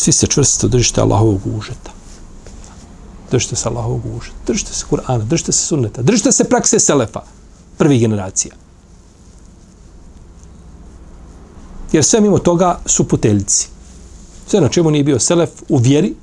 Svi 0.04 0.12
se 0.12 0.26
čvrsto 0.26 0.68
držite 0.68 1.00
Allahovog 1.00 1.40
užeta. 1.56 1.90
Držite 3.30 3.56
se 3.56 3.68
Allahovog 3.68 4.02
užeta. 4.16 4.36
Držite 4.46 4.72
se 4.72 4.84
Kur'ana, 4.90 5.24
držite 5.24 5.52
se 5.52 5.66
sunneta, 5.66 6.02
držite 6.02 6.32
se 6.32 6.44
prakse 6.44 6.78
Selefa, 6.78 7.22
prvih 7.78 8.00
generacija. 8.00 8.54
Jer 11.92 12.04
sve 12.04 12.20
mimo 12.20 12.38
toga 12.38 12.78
su 12.86 13.08
puteljci. 13.08 13.68
Sve 14.46 14.60
na 14.60 14.68
čemu 14.68 14.90
nije 14.90 15.04
bio 15.04 15.18
Selef 15.18 15.50
u 15.68 15.76
vjeri, 15.76 16.14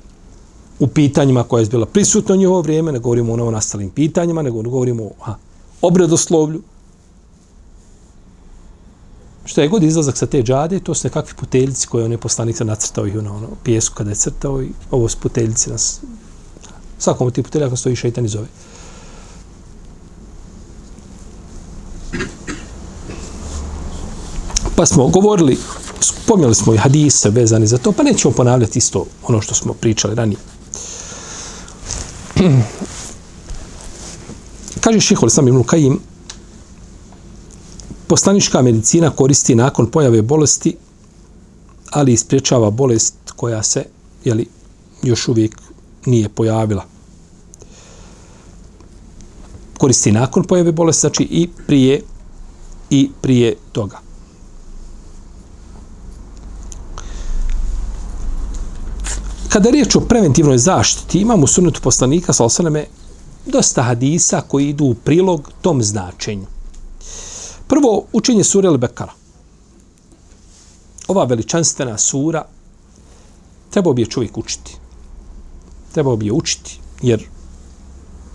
u 0.78 0.86
pitanjima 0.86 1.42
koja 1.44 1.60
je 1.60 1.66
bila 1.66 1.86
prisutna 1.86 2.34
u 2.34 2.38
njihovo 2.38 2.60
vrijeme, 2.60 2.92
ne 2.92 2.98
govorimo 2.98 3.32
o 3.32 3.36
novonastalim 3.36 3.90
pitanjima, 3.90 4.42
nego 4.42 4.62
govorimo 4.62 5.02
o 5.04 5.34
obredoslovlju, 5.82 6.62
što 9.44 9.60
je 9.60 9.68
god 9.68 9.82
izlazak 9.82 10.16
sa 10.16 10.26
te 10.26 10.42
džade, 10.42 10.80
to 10.80 10.94
su 10.94 11.06
nekakvi 11.06 11.34
puteljci 11.34 11.86
koje 11.86 12.04
on 12.04 12.12
je 12.12 12.18
poslanica 12.18 12.64
nacrtao 12.64 13.06
ih 13.06 13.14
na 13.14 13.34
ono, 13.34 13.48
pijesku 13.64 13.94
kada 13.94 14.10
je 14.10 14.16
crtao 14.16 14.62
i 14.62 14.68
ovo 14.90 15.08
su 15.08 15.18
puteljci 15.18 15.70
nas. 15.70 16.00
Svakom 16.98 17.26
od 17.26 17.34
tih 17.34 17.44
puteljaka 17.44 17.76
stoji 17.76 17.96
šeitan 17.96 18.24
i 18.24 18.28
zove. 18.28 18.46
Pa 24.76 24.86
smo 24.86 25.08
govorili, 25.08 25.58
spomjeli 26.00 26.54
smo 26.54 26.74
i 26.74 26.76
hadise 26.76 27.30
vezani 27.30 27.66
za 27.66 27.78
to, 27.78 27.92
pa 27.92 28.02
nećemo 28.02 28.34
ponavljati 28.34 28.78
isto 28.78 29.06
ono 29.22 29.40
što 29.40 29.54
smo 29.54 29.72
pričali 29.74 30.14
ranije. 30.14 30.38
Kaže 34.80 35.00
šihol 35.00 35.28
sam 35.28 35.48
Ibn 35.48 35.62
Kajim, 35.62 36.00
poslanička 38.12 38.62
medicina 38.62 39.10
koristi 39.10 39.54
nakon 39.54 39.86
pojave 39.86 40.22
bolesti, 40.22 40.76
ali 41.90 42.12
ispriječava 42.12 42.70
bolest 42.70 43.14
koja 43.36 43.62
se 43.62 43.84
jeli, 44.24 44.46
još 45.02 45.28
uvijek 45.28 45.56
nije 46.06 46.28
pojavila. 46.28 46.84
Koristi 49.78 50.12
nakon 50.12 50.44
pojave 50.44 50.72
bolesti, 50.72 51.00
znači 51.00 51.22
i 51.22 51.48
prije 51.66 52.02
i 52.90 53.10
prije 53.20 53.56
toga. 53.72 53.98
Kada 59.48 59.68
je 59.68 59.72
riječ 59.72 59.96
o 59.96 60.00
preventivnoj 60.00 60.58
zaštiti, 60.58 61.18
imamo 61.18 61.44
u 61.44 61.46
sunetu 61.46 61.80
poslanika 61.80 62.32
sa 62.32 62.44
osaname 62.44 62.86
dosta 63.46 63.82
hadisa 63.82 64.40
koji 64.40 64.68
idu 64.68 64.84
u 64.84 64.94
prilog 64.94 65.50
tom 65.62 65.82
značenju. 65.82 66.51
Prvo, 67.72 68.04
učenje 68.12 68.44
sure 68.44 68.68
Al-Bekara. 68.68 69.12
Ova 71.08 71.24
veličanstvena 71.24 71.98
sura 71.98 72.44
trebao 73.70 73.92
bi 73.92 74.02
je 74.02 74.06
čovjek 74.06 74.38
učiti. 74.38 74.76
Trebao 75.92 76.16
bi 76.16 76.26
je 76.26 76.32
učiti, 76.32 76.78
jer 77.02 77.24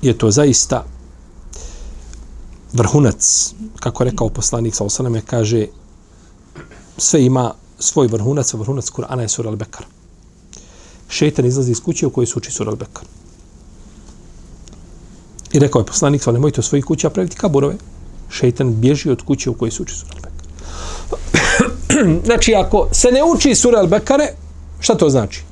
je 0.01 0.17
to 0.17 0.31
zaista 0.31 0.85
vrhunac, 2.73 3.53
kako 3.79 4.03
je 4.03 4.09
rekao 4.09 4.29
poslanik 4.29 4.75
sa 4.75 4.83
osaname, 4.83 5.21
kaže 5.21 5.67
sve 6.97 7.25
ima 7.25 7.53
svoj 7.79 8.07
vrhunac, 8.07 8.53
a 8.53 8.57
vrhunac 8.57 8.89
Kur'ana 8.89 9.21
je 9.21 9.29
sura 9.29 9.51
Al-Bekara. 9.51 9.85
Šeitan 11.09 11.45
izlazi 11.45 11.71
iz 11.71 11.81
kuće 11.81 12.07
u 12.07 12.09
kojoj 12.09 12.27
se 12.27 12.33
uči 12.37 12.51
sura 12.51 12.71
Al-Bekara. 12.71 13.05
I 15.53 15.59
rekao 15.59 15.79
je 15.79 15.85
poslanik, 15.85 16.23
sa 16.23 16.31
nemojte 16.31 16.59
u 16.59 16.63
svojih 16.63 16.85
kuća 16.85 17.09
praviti 17.09 17.37
kaburove, 17.37 17.77
šeitan 18.29 18.73
bježi 18.75 19.09
od 19.09 19.21
kuće 19.21 19.49
u 19.49 19.53
kojoj 19.53 19.71
se 19.71 19.81
uči 19.81 19.95
sura 19.95 20.13
Al-Bekare. 20.15 20.47
znači, 22.25 22.55
ako 22.55 22.89
se 22.91 23.11
ne 23.11 23.23
uči 23.23 23.55
sura 23.55 23.79
Al-Bekare, 23.79 24.27
šta 24.79 24.95
to 24.95 25.09
znači? 25.09 25.43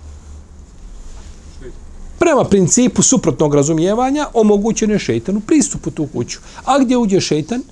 Prema 2.20 2.44
principu 2.44 3.02
suprotnog 3.02 3.56
razumijevanja, 3.56 4.28
omogućen 4.34 4.92
je 4.92 5.00
šeitanu 5.00 5.40
pristup 5.40 5.88
u 5.88 5.92
tu 5.92 6.08
kuću. 6.14 6.40
A 6.66 6.80
gdje 6.80 6.98
uđe 6.98 7.22
šeitan, 7.22 7.64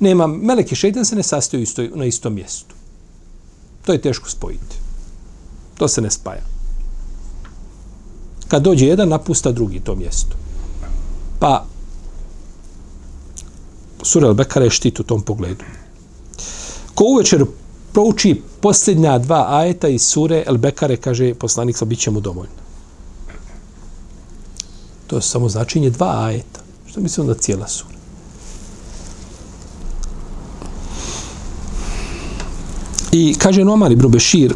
nema, 0.00 0.26
meleki 0.26 0.74
šeitan 0.74 1.04
se 1.04 1.16
ne 1.16 1.22
sastoji 1.22 1.62
isto, 1.62 1.82
na 1.94 2.04
istom 2.04 2.34
mjestu. 2.34 2.74
To 3.84 3.92
je 3.92 4.00
teško 4.00 4.30
spojiti. 4.30 4.76
To 5.78 5.88
se 5.88 6.00
ne 6.00 6.10
spaja. 6.10 6.42
kad 8.48 8.62
dođe 8.62 8.86
jedan, 8.86 9.08
napusta 9.08 9.52
drugi 9.52 9.80
to 9.80 9.94
mjesto. 9.94 10.36
Pa, 11.38 11.66
sura 14.04 14.28
Al-Bekara 14.28 14.64
je 14.64 14.70
štit 14.70 15.00
u 15.00 15.02
tom 15.02 15.22
pogledu. 15.22 15.64
Ko 16.94 17.04
uvečer 17.04 17.44
prouči 17.92 18.42
posljednja 18.60 19.18
dva 19.18 19.46
ajeta 19.50 19.88
iz 19.88 20.02
sure 20.02 20.44
Al-Bekare, 20.46 20.96
kaže 20.96 21.34
poslanik, 21.34 21.76
sa 21.76 21.84
bit 21.84 21.98
će 21.98 22.10
mu 22.10 22.20
dovoljno. 22.20 22.64
To 25.06 25.16
je 25.16 25.22
samo 25.22 25.48
značenje 25.48 25.90
dva 25.90 26.24
ajeta. 26.24 26.60
Što 26.86 27.00
mislim 27.00 27.26
da 27.26 27.34
cijela 27.34 27.68
sura? 27.68 27.94
I 33.12 33.34
kaže 33.38 33.64
Nomar 33.64 33.92
ibn 33.92 34.08
Bešir, 34.08 34.54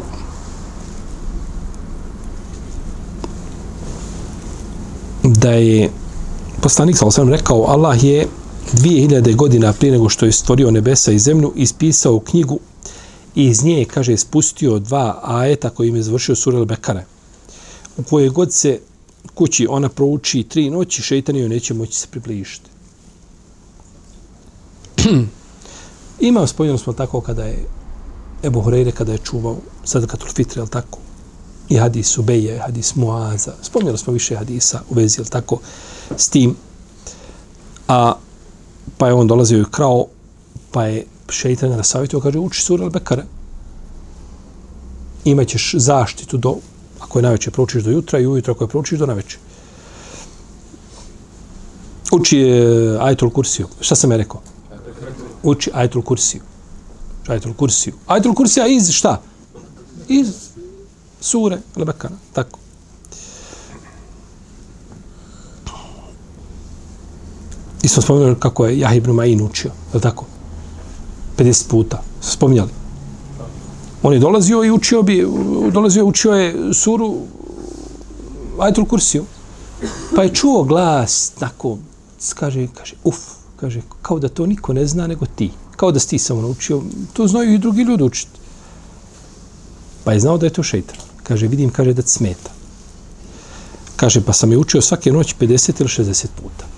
da 5.23 5.51
je 5.51 5.89
poslanik 6.61 6.97
sa 6.97 7.05
osam 7.05 7.29
rekao 7.29 7.63
Allah 7.67 8.03
je 8.03 8.27
2000 8.73 9.35
godina 9.35 9.73
prije 9.73 9.91
nego 9.91 10.09
što 10.09 10.25
je 10.25 10.31
stvorio 10.31 10.71
nebesa 10.71 11.11
i 11.11 11.19
zemlju 11.19 11.53
ispisao 11.55 12.19
knjigu 12.19 12.59
i 13.35 13.45
iz 13.45 13.63
nje 13.63 13.85
kaže 13.85 14.17
spustio 14.17 14.79
dva 14.79 15.19
ajeta 15.23 15.69
kojim 15.69 15.95
je 15.95 16.03
završio 16.03 16.35
Surel 16.35 16.65
Bekare, 16.65 17.05
u 17.97 18.03
kojoj 18.03 18.29
god 18.29 18.53
se 18.53 18.79
kući 19.33 19.67
ona 19.69 19.89
prouči 19.89 20.43
tri 20.43 20.69
noći 20.69 21.01
šeitan 21.01 21.35
joj 21.35 21.49
neće 21.49 21.73
moći 21.73 21.99
se 21.99 22.07
približiti 22.11 22.69
imao 26.29 26.47
spomenuli 26.47 26.79
smo 26.79 26.93
tako 26.93 27.21
kada 27.21 27.43
je 27.43 27.65
Ebu 28.43 28.61
Horeire 28.61 28.91
kada 28.91 29.11
je 29.11 29.17
čuvao 29.17 29.57
sadakatul 29.83 30.29
fitri, 30.35 30.59
ali 30.59 30.69
tako 30.69 30.99
i 31.69 31.77
hadis 31.77 32.17
Ubeje, 32.17 32.59
hadis 32.59 32.95
Muaza. 32.95 33.53
Spomnjali 33.61 33.97
smo 33.97 34.13
više 34.13 34.35
hadisa 34.35 34.81
u 34.89 34.93
vezi, 34.93 35.19
ali 35.19 35.29
tako, 35.29 35.59
s 36.17 36.29
tim. 36.29 36.55
A, 37.87 38.13
pa 38.99 39.07
je 39.07 39.13
on 39.13 39.27
dolazio 39.27 39.61
i 39.61 39.71
krao, 39.71 40.05
pa 40.71 40.85
je 40.85 41.05
šeitan 41.29 41.69
na 41.69 41.83
savjetu, 41.83 42.19
kaže, 42.19 42.39
uči 42.39 42.61
sura 42.61 42.85
al-Bekare. 42.85 43.23
Imaćeš 45.25 45.73
zaštitu 45.77 46.37
do, 46.37 46.55
ako 46.99 47.19
je 47.19 47.23
najveće, 47.23 47.51
proučiš 47.51 47.83
do 47.83 47.91
jutra 47.91 48.19
i 48.19 48.27
ujutro 48.27 48.53
ako 48.53 48.63
je 48.63 48.67
proučiš 48.67 48.99
do 48.99 49.05
najveće. 49.05 49.37
Uči 52.11 52.37
je 52.37 52.97
Ajtul 53.01 53.29
Kursiju. 53.29 53.67
Šta 53.81 53.95
sam 53.95 54.11
je 54.11 54.17
rekao? 54.17 54.41
Uči 55.43 55.71
Ajtul 55.73 56.01
Kursiju. 56.01 56.41
Ajtul 57.27 57.53
Kursiju. 57.53 57.93
Ajtul 58.07 58.35
Kursija 58.35 58.67
iz 58.67 58.91
šta? 58.91 59.21
Iz 60.07 60.27
sure 61.21 61.57
Al-Bekara, 61.75 62.17
tako. 62.33 62.59
Smo 67.89 68.01
spomenuli 68.01 68.35
kako 68.39 68.65
je 68.65 68.79
Jahib 68.79 69.03
ibn 69.03 69.15
Ma'in 69.15 69.41
učio, 69.41 69.71
je 69.93 69.99
tako? 69.99 70.25
50 71.37 71.69
puta, 71.69 72.01
spominjali. 72.21 72.69
On 74.03 74.13
je 74.13 74.19
dolazio 74.19 74.63
i 74.63 74.71
učio 74.71 75.01
bi, 75.01 75.27
dolazio 75.71 75.99
i 75.99 76.07
učio 76.07 76.33
je 76.33 76.73
suru 76.73 77.17
Ajtul 78.59 78.85
Kursiju. 78.85 79.25
Pa 80.15 80.23
je 80.23 80.33
čuo 80.33 80.63
glas, 80.63 81.31
tako, 81.39 81.77
kaže, 82.35 82.67
kaže, 82.73 82.95
uf, 83.03 83.17
kaže, 83.59 83.81
kao 84.01 84.19
da 84.19 84.29
to 84.29 84.45
niko 84.45 84.73
ne 84.73 84.85
zna 84.85 85.07
nego 85.07 85.25
ti. 85.25 85.51
Kao 85.75 85.91
da 85.91 85.99
si 85.99 86.09
ti 86.09 86.19
samo 86.19 86.41
naučio, 86.41 86.81
to 87.13 87.27
znaju 87.27 87.53
i 87.53 87.57
drugi 87.57 87.81
ljudi 87.81 88.03
učiti. 88.03 88.39
Pa 90.03 90.13
je 90.13 90.19
znao 90.19 90.37
da 90.37 90.45
je 90.45 90.53
to 90.53 90.63
šeitan. 90.63 90.97
Kaže, 91.23 91.47
vidim, 91.47 91.69
kaže, 91.69 91.93
da 91.93 92.01
ti 92.01 92.09
smeta. 92.09 92.51
Kaže, 93.95 94.21
pa 94.21 94.33
sam 94.33 94.51
je 94.51 94.57
učio 94.57 94.81
svake 94.81 95.11
noći 95.11 95.35
50 95.39 95.81
ili 95.81 95.89
60 95.89 96.27
puta. 96.41 96.68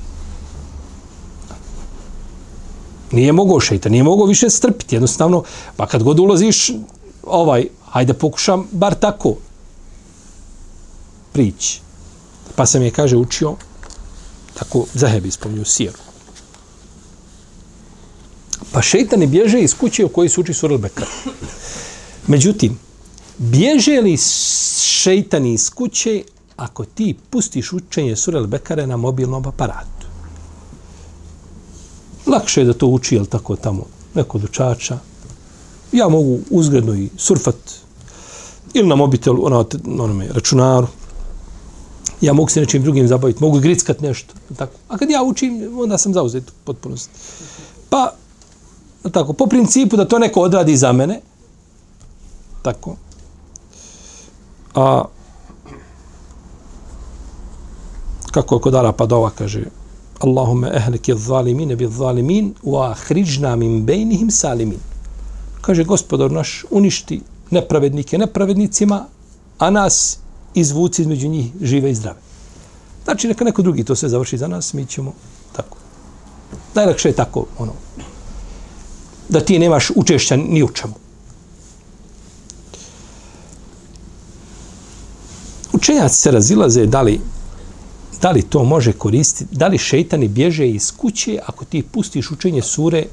Nije 3.11 3.31
mogao 3.31 3.59
šeita, 3.59 3.89
nije 3.89 4.03
mogao 4.03 4.25
više 4.25 4.49
strpiti. 4.49 4.95
Jednostavno, 4.95 5.43
pa 5.75 5.87
kad 5.87 6.03
god 6.03 6.19
ulaziš, 6.19 6.71
ovaj, 7.23 7.67
hajde 7.85 8.13
pokušam 8.13 8.67
bar 8.71 8.95
tako 8.95 9.35
prići. 11.31 11.79
Pa 12.55 12.65
sam 12.65 12.81
je, 12.81 12.91
kaže, 12.91 13.17
učio 13.17 13.55
tako 14.53 14.85
zahebi 14.93 15.31
spomnju 15.31 15.65
siru. 15.65 15.97
Pa 18.71 18.81
šeitani 18.81 19.27
bježe 19.27 19.59
iz 19.59 19.73
kuće 19.73 20.05
u 20.05 20.09
kojoj 20.09 20.29
se 20.29 20.41
uči 20.41 20.53
sura 20.53 20.77
Bekar. 20.77 21.07
Međutim, 22.27 22.79
bježe 23.37 24.01
li 24.01 24.17
šeitani 24.81 25.53
iz 25.53 25.69
kuće 25.69 26.23
ako 26.57 26.85
ti 26.85 27.15
pustiš 27.29 27.73
učenje 27.73 28.15
sura 28.15 28.43
Bekare 28.43 28.87
na 28.87 28.97
mobilnom 28.97 29.47
aparatu? 29.47 30.00
Lakše 32.27 32.61
je 32.61 32.65
da 32.65 32.73
to 32.73 32.87
uči, 32.87 33.15
jel 33.15 33.25
tako, 33.25 33.55
tamo, 33.55 33.85
neko 34.13 34.37
dučača. 34.37 34.97
Ja 35.91 36.09
mogu 36.09 36.39
uzgredno 36.49 36.93
i 36.93 37.09
surfat 37.17 37.55
ili 38.73 38.87
na 38.87 38.95
mobitel, 38.95 39.45
ono, 39.45 39.65
onome, 39.85 40.27
računaru. 40.33 40.87
Ja 42.21 42.33
mogu 42.33 42.49
se 42.49 42.59
nečim 42.59 42.83
drugim 42.83 43.07
zabaviti, 43.07 43.43
mogu 43.43 43.59
grickat 43.59 44.01
nešto. 44.01 44.33
Tako. 44.57 44.73
A 44.87 44.97
kad 44.97 45.09
ja 45.09 45.23
učim, 45.23 45.79
onda 45.79 45.97
sam 45.97 46.13
zauzet 46.13 46.43
potpuno. 46.63 46.95
Pa, 47.89 48.13
tako, 49.11 49.33
po 49.33 49.47
principu 49.47 49.97
da 49.97 50.07
to 50.07 50.19
neko 50.19 50.41
odradi 50.41 50.77
za 50.77 50.91
mene, 50.91 51.21
tako, 52.61 52.95
A 54.75 55.03
kako 58.31 58.55
je 58.55 58.61
kod 58.61 58.75
Arapa 58.75 59.05
dova 59.05 59.29
kaže 59.29 59.65
Allahumme 60.21 60.71
ehlike 60.73 61.15
zalimine 61.15 61.75
bi 61.75 61.87
zalimin 61.87 62.53
wa 62.63 62.91
ahriđna 62.91 63.55
min 63.55 63.85
bejnihim 63.85 64.31
salimin. 64.31 64.79
Kaže 65.61 65.83
gospodar 65.83 66.31
naš 66.31 66.65
uništi 66.69 67.21
nepravednike 67.49 68.17
nepravednicima, 68.17 69.05
a 69.57 69.69
nas 69.69 70.17
izvuci 70.53 71.01
između 71.01 71.27
njih 71.27 71.51
žive 71.61 71.91
i 71.91 71.95
zdrave. 71.95 72.19
Znači 73.03 73.27
neka 73.27 73.45
neko 73.45 73.61
drugi 73.61 73.83
to 73.83 73.95
sve 73.95 74.09
završi 74.09 74.37
za 74.37 74.47
nas, 74.47 74.73
mi 74.73 74.85
ćemo 74.85 75.13
tako. 75.55 75.77
Najlakše 76.75 77.09
je 77.09 77.15
tako, 77.15 77.45
ono, 77.57 77.73
da 79.29 79.39
ti 79.39 79.59
nemaš 79.59 79.89
učešća 79.95 80.35
ni 80.35 80.63
u 80.63 80.69
čemu. 80.69 80.93
Učenjaci 85.73 86.15
se 86.15 86.31
razilaze 86.31 86.85
da 86.85 87.01
li, 87.01 87.21
da 88.21 88.31
li 88.31 88.41
to 88.41 88.63
može 88.63 88.93
koristiti, 88.93 89.55
da 89.55 89.67
li 89.67 89.77
šeitani 89.77 90.27
bježe 90.27 90.69
iz 90.69 90.91
kuće 90.97 91.39
ako 91.45 91.65
ti 91.65 91.83
pustiš 91.83 92.31
učenje 92.31 92.61
sure 92.61 93.05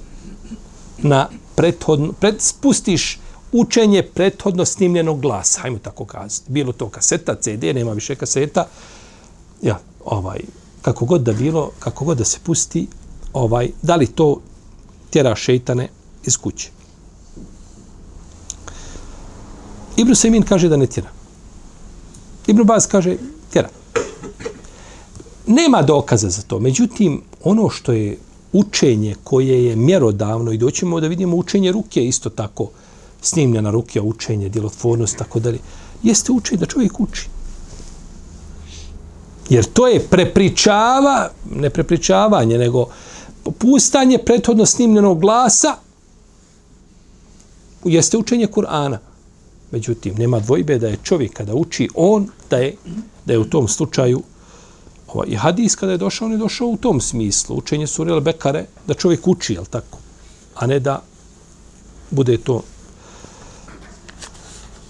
na 0.99 1.29
prethodno, 1.55 2.12
pred, 2.12 2.35
spustiš 2.38 3.18
učenje 3.53 4.03
prethodno 4.03 4.64
snimljenog 4.64 5.21
glasa, 5.21 5.61
hajmo 5.61 5.79
tako 5.79 6.05
kazati. 6.05 6.53
Bilo 6.53 6.73
to 6.73 6.88
kaseta, 6.88 7.35
CD, 7.35 7.62
nema 7.75 7.92
više 7.92 8.16
kaseta. 8.16 8.66
Ja, 9.62 9.79
ovaj, 10.05 10.40
kako 10.83 11.05
god 11.05 11.23
da 11.23 11.33
bilo, 11.33 11.71
kako 11.79 12.05
god 12.05 12.18
da 12.18 12.25
se 12.25 12.38
pusti, 12.42 12.87
ovaj, 13.33 13.71
da 13.83 13.97
li 13.97 14.07
to 14.07 14.40
tjera 15.11 15.37
šeitane 15.37 15.88
iz 16.25 16.37
kuće? 16.37 16.71
Ibn 19.97 20.14
Semin 20.14 20.42
kaže 20.42 20.68
da 20.68 20.77
ne 20.77 20.87
tjera. 20.87 21.11
Ibn 22.47 22.62
Baz 22.62 22.87
kaže. 22.87 23.16
Nema 25.49 25.83
dokaza 25.83 26.31
za 26.31 26.43
to. 26.43 26.59
Međutim, 26.59 27.23
ono 27.45 27.71
što 27.71 27.93
je 27.93 28.19
učenje 28.53 29.15
koje 29.25 29.65
je 29.65 29.77
mjerodavno 29.77 30.53
i 30.53 30.59
doćemo 30.59 31.01
da 31.01 31.07
vidimo 31.07 31.37
učenje 31.37 31.73
ruke 31.73 32.05
isto 32.05 32.31
tako 32.31 32.71
snimljena 33.23 33.71
ruke, 33.71 34.01
učenje, 34.01 34.49
djelotvornost, 34.49 35.17
tako 35.17 35.41
dalje, 35.41 35.59
jeste 36.03 36.33
učenje 36.33 36.59
da 36.59 36.67
čovjek 36.67 37.01
uči. 37.01 37.29
Jer 39.51 39.65
to 39.65 39.87
je 39.87 40.01
prepričava, 40.01 41.31
ne 41.55 41.71
prepričavanje, 41.71 42.59
nego 42.59 42.87
pustanje 43.59 44.19
prethodno 44.19 44.67
snimljenog 44.67 45.21
glasa 45.21 45.77
jeste 47.85 48.17
učenje 48.19 48.47
Kur'ana. 48.47 48.99
Međutim, 49.71 50.15
nema 50.19 50.41
dvojbe 50.41 50.79
da 50.79 50.89
je 50.89 50.99
čovjek 51.03 51.33
kada 51.33 51.55
uči 51.55 51.89
on, 51.95 52.29
da 52.51 52.57
je, 52.57 52.77
da 53.25 53.33
je 53.33 53.39
u 53.39 53.45
tom 53.45 53.69
slučaju 53.69 54.23
ovaj, 55.09 55.29
i 55.29 55.37
hadis 55.37 55.75
kada 55.75 55.92
je 55.92 55.99
došao, 55.99 56.27
on 56.27 56.33
je 56.33 56.38
došao 56.38 56.68
u 56.68 56.77
tom 56.77 57.01
smislu. 57.01 57.57
Učenje 57.57 57.87
surele 57.87 58.21
Bekare, 58.21 58.66
da 58.87 58.94
čovjek 58.94 59.29
uči, 59.29 59.55
jel 59.55 59.64
tako? 59.64 59.99
A 60.55 60.66
ne 60.66 60.81
da 60.81 61.03
bude 62.11 62.37
to 62.38 62.62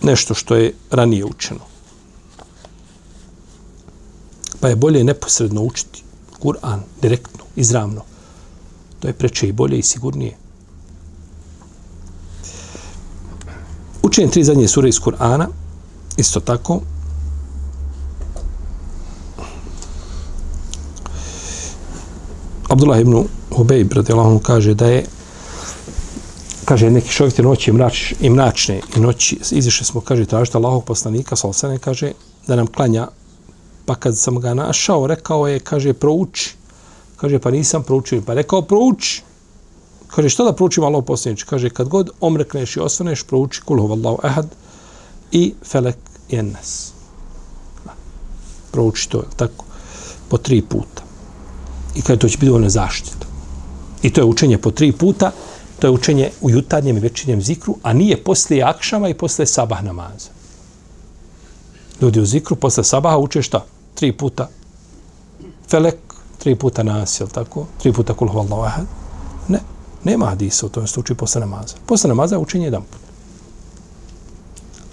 nešto 0.03 0.35
što 0.35 0.57
je 0.57 0.75
ranije 0.91 1.25
učeno. 1.25 1.61
Pa 4.61 4.69
je 4.69 4.77
bolje 4.77 5.05
neposredno 5.05 5.63
učiti 5.63 6.03
Kur'an, 6.41 6.81
direktno, 7.03 7.45
izravno. 7.57 8.03
To 9.01 9.09
je 9.09 9.13
preče 9.13 9.49
i 9.49 9.53
bolje 9.53 9.79
i 9.79 9.83
sigurnije. 9.83 10.37
Učenje 14.03 14.31
tri 14.31 14.45
zadnje 14.45 14.69
sure 14.69 14.89
iz 14.89 15.01
Kur'ana, 15.01 15.47
isto 16.17 16.41
tako, 16.41 16.81
Abdullah 22.69 23.01
ibn 23.01 23.25
Ubej, 23.51 23.87
radijallahu 23.95 24.39
kaže 24.39 24.75
da 24.75 24.87
je 24.87 25.05
kaže 26.65 26.91
neki 26.91 27.09
šovite 27.09 27.43
noći 27.43 27.71
i, 27.71 27.73
mrač, 27.73 28.13
i 28.21 28.31
mračne 28.31 28.81
i 28.97 29.01
noći 29.01 29.39
izišli 29.51 29.87
smo, 29.87 30.01
kaže, 30.01 30.27
tražite 30.27 30.59
Allahog 30.59 30.85
poslanika, 30.85 31.37
salsane, 31.37 31.79
kaže, 31.79 32.13
da 32.47 32.57
nam 32.57 32.67
klanja. 32.67 33.09
Pa 33.87 33.95
kad 33.95 34.19
sam 34.19 34.41
ga 34.41 34.55
našao, 34.55 35.07
rekao 35.07 35.47
je, 35.49 35.61
kaže, 35.61 35.93
prouči. 35.93 36.55
Kaže, 37.17 37.39
pa 37.39 37.51
nisam 37.51 37.83
proučio. 37.83 38.23
Pa 38.27 38.35
rekao, 38.35 38.63
prouči. 38.63 39.23
Kaže, 40.07 40.29
što 40.29 40.45
da 40.45 40.53
proučim 40.53 40.85
Allahog 40.85 41.07
poslanič? 41.07 41.43
Kaže, 41.43 41.71
kad 41.71 41.89
god 41.89 42.11
omrekneš 42.21 42.77
i 42.77 42.81
osvaneš, 42.81 43.23
prouči 43.23 43.63
kul 43.65 43.81
huvallahu 43.81 44.19
ahad 44.23 44.47
i 45.33 45.55
felek 45.65 45.97
jennes. 46.29 46.93
Prouči 48.71 49.09
to, 49.09 49.25
tako, 49.37 49.65
po 50.29 50.39
tri 50.39 50.63
puta. 50.63 51.08
I 51.99 52.03
kada 52.03 52.19
to 52.19 52.29
će 52.29 52.39
biti 52.39 52.47
dovoljno 52.47 52.69
zaštita. 52.69 53.27
I 54.03 54.11
to 54.11 54.21
je 54.21 54.25
učenje 54.25 54.59
po 54.59 54.71
tri 54.71 54.93
puta, 54.93 55.33
to 55.79 55.87
je 55.87 55.91
učenje 55.91 56.31
u 56.41 56.51
jutarnjem 56.51 56.97
i 56.97 57.01
večernjem 57.01 57.43
zikru, 57.43 57.77
a 57.83 57.93
nije 57.93 58.23
poslije 58.25 58.63
akšama 58.63 59.09
i 59.09 59.15
poslije 59.15 59.47
sabah 59.47 59.85
namaza. 59.85 60.31
Ljudi 62.01 62.21
u 62.21 62.27
zikru 62.27 62.57
posle 62.57 62.85
sabaha 62.85 63.19
uče 63.19 63.43
šta? 63.43 63.65
Tri 63.95 64.13
puta 64.13 64.49
felek, 65.69 65.97
tri 66.39 66.55
puta 66.55 66.83
nas, 66.83 67.21
jel 67.21 67.29
tako? 67.29 67.67
Tri 67.79 67.93
puta 67.93 68.15
kul 68.15 68.29
huvallahu 68.29 68.63
ahad. 68.63 68.87
Ne, 69.49 69.61
nema 70.05 70.27
hadisa 70.27 70.67
u 70.67 70.69
tom 70.69 70.87
slučaju 70.87 71.15
uči 71.15 71.19
posle 71.19 71.41
namaza. 71.41 71.77
Posle 71.87 72.09
namaza 72.09 72.35
je 72.35 72.39
učenje 72.39 72.65
jedan 72.65 72.83
put. 72.83 73.01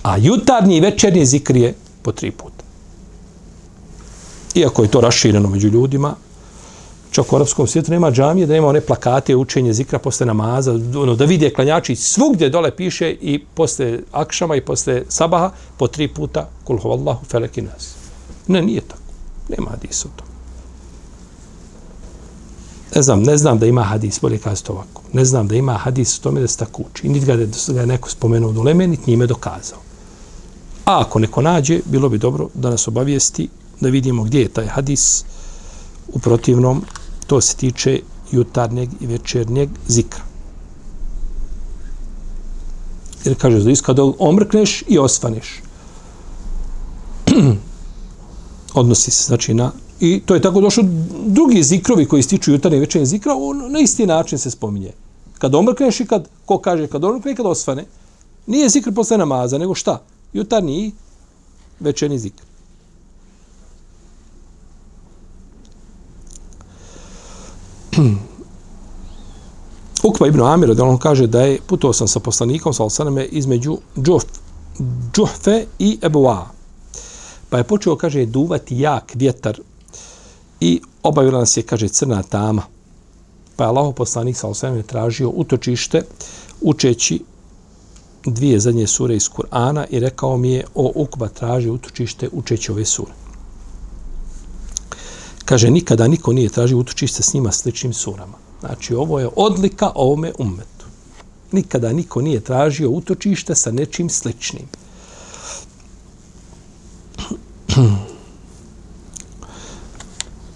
A 0.03 0.17
jutarnji 0.17 0.77
i 0.77 0.81
večernji 0.81 1.25
zikr 1.25 1.55
je 1.55 1.73
po 2.01 2.11
tri 2.11 2.31
puta. 2.31 2.63
Iako 4.55 4.83
je 4.83 4.91
to 4.91 5.01
rašireno 5.01 5.49
među 5.49 5.67
ljudima, 5.67 6.15
čak 7.15 7.34
u 7.34 7.36
arapskom 7.36 7.67
svijetu 7.67 7.91
nema 7.91 8.12
džamije, 8.12 8.47
da 8.47 8.54
nema 8.54 8.67
one 8.67 8.82
plakate 8.82 9.36
učenje 9.36 9.73
zikra 9.73 9.99
posle 9.99 10.25
namaza, 10.25 10.71
ono, 10.73 11.15
da 11.15 11.25
vide 11.25 11.49
klanjači 11.49 11.95
svugdje 11.95 12.49
dole 12.49 12.75
piše 12.75 13.15
i 13.21 13.39
posle 13.54 13.99
akšama 14.12 14.56
i 14.56 14.62
posle 14.62 15.04
sabaha 15.10 15.51
po 15.78 15.88
tri 15.88 16.08
puta 16.08 16.49
kul 16.63 16.78
huvallahu 16.78 17.25
feleki 17.25 17.62
nas. 17.62 17.95
Ne, 18.47 18.62
nije 18.62 18.82
tako. 18.82 19.01
Nema 19.49 19.69
hadisa 19.69 20.08
o 20.08 20.17
tom. 20.17 20.28
Ne 22.95 23.01
znam, 23.01 23.23
ne 23.23 23.38
znam 23.38 23.60
da 23.60 23.65
ima 23.65 23.84
hadis, 23.84 24.19
bolje 24.21 24.38
kazati 24.38 24.71
ovako. 24.71 25.01
Ne 25.13 25.25
znam 25.25 25.47
da 25.47 25.56
ima 25.56 25.73
hadis 25.73 26.19
o 26.19 26.23
tome 26.23 26.41
da 26.41 26.47
se 26.47 26.58
tako 26.58 26.84
uči. 26.91 27.10
Niti 27.10 27.25
ga, 27.25 27.36
da 27.36 27.45
ga 27.73 27.82
je 27.82 27.88
neko 27.88 28.10
spomenuo 28.10 28.51
u 28.51 28.63
Leme, 28.63 28.88
niti 28.88 29.12
njime 29.12 29.28
dokazao. 29.28 29.80
A 30.86 30.99
ako 31.01 31.19
neko 31.19 31.41
nađe, 31.41 31.80
bilo 31.86 32.10
bi 32.10 32.17
dobro 32.17 32.49
da 32.54 32.69
nas 32.69 32.88
obavijesti, 32.88 33.49
da 33.80 33.89
vidimo 33.89 34.23
gdje 34.23 34.41
je 34.41 34.47
taj 34.47 34.67
hadis. 34.67 35.23
U 36.13 36.19
protivnom, 36.19 36.84
to 37.27 37.41
se 37.41 37.55
tiče 37.55 37.99
jutarnjeg 38.31 38.89
i 38.99 39.07
večernjeg 39.07 39.69
zikra. 39.88 40.23
Jer 43.25 43.35
kaže 43.41 43.59
da 43.59 43.75
kada 43.85 44.03
omrkneš 44.19 44.83
i 44.88 44.99
osvaneš. 44.99 45.61
Odnosi 48.73 49.11
se 49.11 49.23
znači 49.23 49.53
na 49.53 49.71
i 49.99 50.21
to 50.25 50.35
je 50.35 50.41
tako 50.41 50.61
došlo 50.61 50.83
drugi 51.25 51.63
zikrovi 51.63 52.05
koji 52.05 52.23
stiču 52.23 52.51
jutarnje 52.51 52.77
i 52.77 52.79
večernje 52.79 53.05
zikra, 53.05 53.33
on 53.38 53.71
na 53.71 53.79
isti 53.79 54.05
način 54.05 54.39
se 54.39 54.51
spominje. 54.51 54.91
Kad 55.38 55.55
omrkneš 55.55 55.99
i 55.99 56.05
kad, 56.05 56.27
ko 56.45 56.57
kaže, 56.57 56.88
kad 56.88 57.03
omrkne 57.03 57.31
i 57.31 57.35
kad 57.35 57.45
osvane, 57.45 57.85
nije 58.47 58.69
zikr 58.69 58.93
posle 58.93 59.17
namaza, 59.17 59.57
nego 59.57 59.75
šta? 59.75 60.01
Jutarnji 60.33 60.85
i 60.85 60.91
večernji 61.79 62.19
zikr. 62.19 62.43
Hmm. 67.95 68.19
Ukba 70.03 70.27
ibn 70.27 70.41
Amir, 70.41 70.75
da 70.75 70.84
on 70.84 70.97
kaže 70.97 71.27
da 71.27 71.41
je 71.41 71.60
putovao 71.67 71.93
sam 71.93 72.08
sa 72.08 72.19
poslanikom, 72.19 72.73
sa 72.73 72.84
osaname, 72.84 73.25
između 73.25 73.77
Džuf, 73.97 74.23
Džuhfe 75.13 75.65
i 75.79 75.97
Ebu'a. 76.01 76.45
Pa 77.49 77.58
je 77.58 77.63
počeo, 77.63 77.95
kaže, 77.95 78.25
duvati 78.25 78.79
jak 78.79 79.12
vjetar 79.15 79.60
i 80.60 80.81
obavila 81.03 81.39
nas 81.39 81.58
je, 81.58 81.63
kaže, 81.63 81.88
crna 81.88 82.23
tama. 82.23 82.62
Pa 83.55 83.63
je 83.63 83.67
Allah 83.67 83.93
poslanik 83.95 84.38
sa 84.38 84.47
osaname 84.47 84.84
tražio 84.84 85.29
utočište 85.29 86.01
učeći 86.62 87.19
dvije 88.25 88.60
zadnje 88.60 88.88
sure 88.88 89.15
iz 89.15 89.29
Kur'ana 89.29 89.86
i 89.89 89.99
rekao 89.99 90.38
mi 90.38 90.51
je, 90.51 90.65
o 90.75 90.91
Ukba 90.95 91.27
traži 91.27 91.69
utočište 91.69 92.29
učeći 92.31 92.71
ove 92.71 92.86
sure. 92.86 93.12
Kaže, 95.45 95.71
nikada 95.71 96.08
niko 96.08 96.34
nije 96.34 96.49
tražio 96.49 96.77
utočište 96.77 97.23
s 97.23 97.34
njima 97.34 97.51
sličnim 97.51 97.93
surama. 97.93 98.38
Znači, 98.60 98.95
ovo 98.95 99.19
je 99.19 99.29
odlika 99.36 99.91
ovome 99.95 100.31
umetu. 100.39 100.86
Nikada 101.51 101.93
niko 101.93 102.21
nije 102.21 102.39
tražio 102.39 102.89
utočište 102.89 103.55
sa 103.55 103.71
nečim 103.71 104.10
sličnim. 104.10 104.65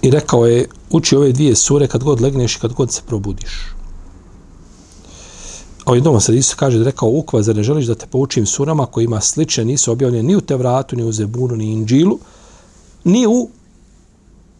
I 0.01 0.11
rekao 0.11 0.45
je, 0.45 0.67
uči 0.89 1.15
ove 1.15 1.31
dvije 1.31 1.55
sure 1.55 1.87
kad 1.87 2.03
god 2.03 2.21
legneš 2.21 2.55
i 2.55 2.59
kad 2.59 2.73
god 2.73 2.91
se 2.91 3.01
probudiš. 3.07 3.79
A 5.85 5.95
jednom 5.95 6.21
se 6.21 6.35
Isus 6.35 6.53
kaže 6.53 6.77
da 6.77 6.83
rekao 6.83 7.09
Ukva, 7.09 7.41
zar 7.41 7.55
ne 7.55 7.63
želiš 7.63 7.85
da 7.85 7.95
te 7.95 8.05
poučim 8.05 8.45
surama 8.45 8.85
koji 8.85 9.05
ima 9.05 9.21
slične, 9.21 9.65
nisu 9.65 9.91
objavljene 9.91 10.23
ni 10.23 10.35
u 10.35 10.41
Tevratu, 10.41 10.95
ni 10.95 11.03
u 11.03 11.11
Zebunu, 11.11 11.55
ni 11.55 11.71
Inđilu, 11.71 12.19
ni 13.03 13.27
u 13.27 13.49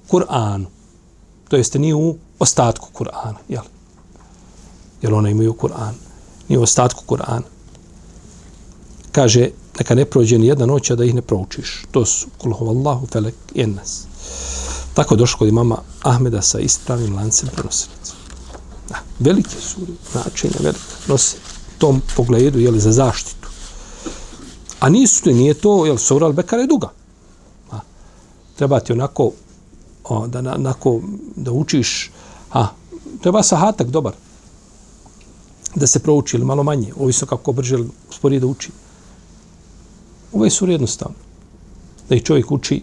Kur'anu. 0.10 0.66
To 1.48 1.58
jeste 1.58 1.80
ni 1.80 1.94
u 1.94 2.18
ostatku 2.40 2.90
Kur'ana, 2.94 3.38
jel? 3.50 3.64
Jer 5.02 5.14
ona 5.14 5.30
imaju 5.30 5.54
Kur'an? 5.54 5.96
Ni 6.48 6.58
u 6.58 6.62
ostatku 6.62 7.04
Kur'ana. 7.08 7.46
Kaže, 9.12 9.50
neka 9.80 9.96
ne 9.96 10.06
prođe 10.06 10.38
ni 10.38 10.48
jedna 10.48 10.66
noć, 10.66 10.92
da 10.92 11.06
ih 11.06 11.16
ne 11.16 11.22
proučiš. 11.22 11.84
To 11.92 12.06
su 12.06 12.28
kulhuvallahu 12.38 13.08
felek 13.08 13.36
ennas. 13.56 14.04
Tako 14.94 15.14
je 15.14 15.18
došlo 15.18 15.38
kod 15.40 15.48
imama 15.48 15.78
Ahmeda 16.02 16.42
sa 16.42 16.60
ispravnim 16.60 17.16
lancem 17.16 17.50
prenosilaca. 17.56 18.14
Da, 18.90 18.96
velike 19.20 19.62
su 19.62 19.80
značenja, 20.12 20.56
velike. 20.60 20.80
Nose 21.08 21.38
tom 21.78 22.02
pogledu, 22.16 22.60
jel, 22.60 22.78
za 22.78 22.92
zaštitu. 22.92 23.48
A 24.80 24.90
nisu, 24.90 25.30
nije 25.30 25.54
to, 25.54 25.86
jel, 25.86 25.98
sura 25.98 26.28
al-Bekara 26.28 26.62
je 26.62 26.68
duga. 26.68 26.90
A, 27.72 27.80
treba 28.56 28.80
ti 28.80 28.92
onako 28.92 29.32
o, 30.10 30.28
da 30.28 30.42
na, 30.42 30.58
nako, 30.58 31.02
da 31.36 31.52
učiš, 31.52 32.12
a, 32.54 32.68
treba 33.22 33.44
sahatak 33.44 33.88
dobar, 33.90 34.14
da 35.76 35.88
se 35.88 36.00
prouči 36.00 36.38
ili 36.38 36.46
malo 36.46 36.64
manje, 36.64 36.94
ovisno 36.98 37.28
kako 37.28 37.54
brže 37.54 37.76
ili 37.76 37.90
sporije 38.10 38.40
da 38.40 38.48
uči. 38.48 38.72
Ovo 40.34 40.46
je 40.46 40.52
sur 40.52 40.70
jednostavno. 40.70 41.16
Da 42.10 42.16
i 42.16 42.22
čovjek 42.22 42.52
uči 42.52 42.82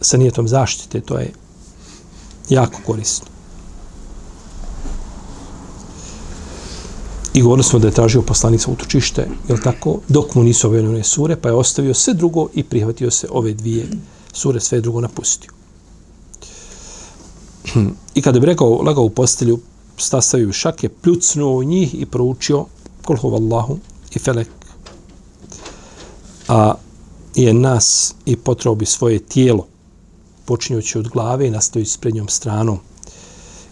sa 0.00 0.16
nijetom 0.16 0.48
zaštite, 0.48 1.00
to 1.00 1.18
je 1.18 1.32
jako 2.48 2.80
korisno. 2.86 3.26
I 7.34 7.42
govorili 7.42 7.64
smo 7.64 7.78
da 7.78 7.88
je 7.88 7.94
tražio 7.94 8.22
poslanik 8.22 8.60
sa 8.60 8.70
utočište, 8.70 9.28
je 9.48 9.60
tako, 9.60 9.98
dok 10.08 10.34
mu 10.34 10.42
nisu 10.42 10.68
ove 10.68 11.04
sure, 11.04 11.36
pa 11.36 11.48
je 11.48 11.54
ostavio 11.54 11.94
sve 11.94 12.14
drugo 12.14 12.48
i 12.54 12.62
prihvatio 12.62 13.10
se 13.10 13.28
ove 13.30 13.54
dvije 13.54 13.88
sure, 14.32 14.60
sve 14.60 14.80
drugo 14.80 15.00
napustio. 15.00 15.55
Hmm. 17.76 17.92
I 18.14 18.22
kada 18.22 18.40
bi 18.40 18.46
rekao, 18.46 18.82
lagao 18.82 19.04
u 19.04 19.10
postelju, 19.10 19.58
stastavio 19.96 20.52
šake, 20.52 20.88
pljucnuo 20.88 21.58
u 21.58 21.62
njih 21.62 21.94
i 21.94 22.06
proučio 22.06 22.64
kolhu 23.04 23.30
vallahu 23.30 23.78
i 24.14 24.18
felek. 24.18 24.48
A 26.48 26.74
je 27.34 27.54
nas 27.54 28.14
i 28.26 28.36
potrao 28.36 28.74
bi 28.74 28.86
svoje 28.86 29.18
tijelo, 29.18 29.66
počinjući 30.44 30.98
od 30.98 31.08
glave 31.08 31.46
i 31.46 31.50
nastoji 31.50 31.84
s 31.84 31.96
prednjom 31.96 32.28
stranom. 32.28 32.78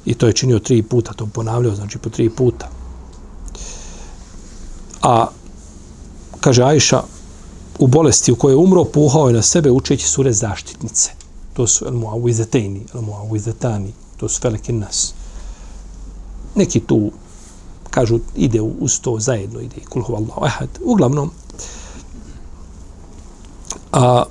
I 0.04 0.14
to 0.14 0.26
je 0.26 0.32
činio 0.32 0.58
tri 0.58 0.82
puta, 0.82 1.12
to 1.12 1.26
ponavljao, 1.26 1.74
znači 1.74 1.98
po 1.98 2.10
tri 2.10 2.30
puta. 2.30 2.70
A, 5.02 5.26
kaže 6.40 6.62
Ajša, 6.62 7.02
u 7.78 7.86
bolesti 7.86 8.32
u 8.32 8.36
kojoj 8.36 8.52
je 8.52 8.56
umro, 8.56 8.84
puhao 8.84 9.28
je 9.28 9.34
na 9.34 9.42
sebe 9.42 9.70
učeći 9.70 10.08
sure 10.08 10.32
zaštitnice 10.32 11.23
to 11.54 11.66
su 11.66 11.86
el 11.86 11.94
muawizetejni, 11.94 12.86
el 12.94 13.02
muawizetani, 13.02 13.92
to 14.16 14.28
su 14.28 14.40
velike 14.42 14.72
nas. 14.72 15.14
Neki 16.54 16.80
tu 16.80 17.10
kažu 17.90 18.20
ide 18.36 18.60
uz 18.60 19.00
to 19.00 19.18
zajedno, 19.20 19.60
ide 19.60 19.76
i 19.76 19.84
kulhu 19.84 20.14
Allahu 20.14 20.44
ahad. 20.44 20.68
Uglavnom, 20.84 21.30
a, 23.92 24.24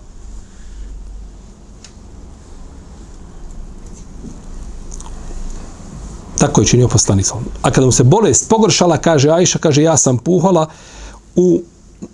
tako 6.38 6.62
je 6.62 6.68
činio 6.68 6.88
poslanik 6.88 7.28
A 7.62 7.72
kada 7.72 7.86
mu 7.86 7.92
se 7.92 8.04
bolest 8.04 8.50
pogoršala, 8.50 8.98
kaže 8.98 9.30
Ajša, 9.30 9.60
kaže 9.60 9.84
ja 9.84 9.98
sam 9.98 10.18
puhala 10.18 10.68
u 11.36 11.62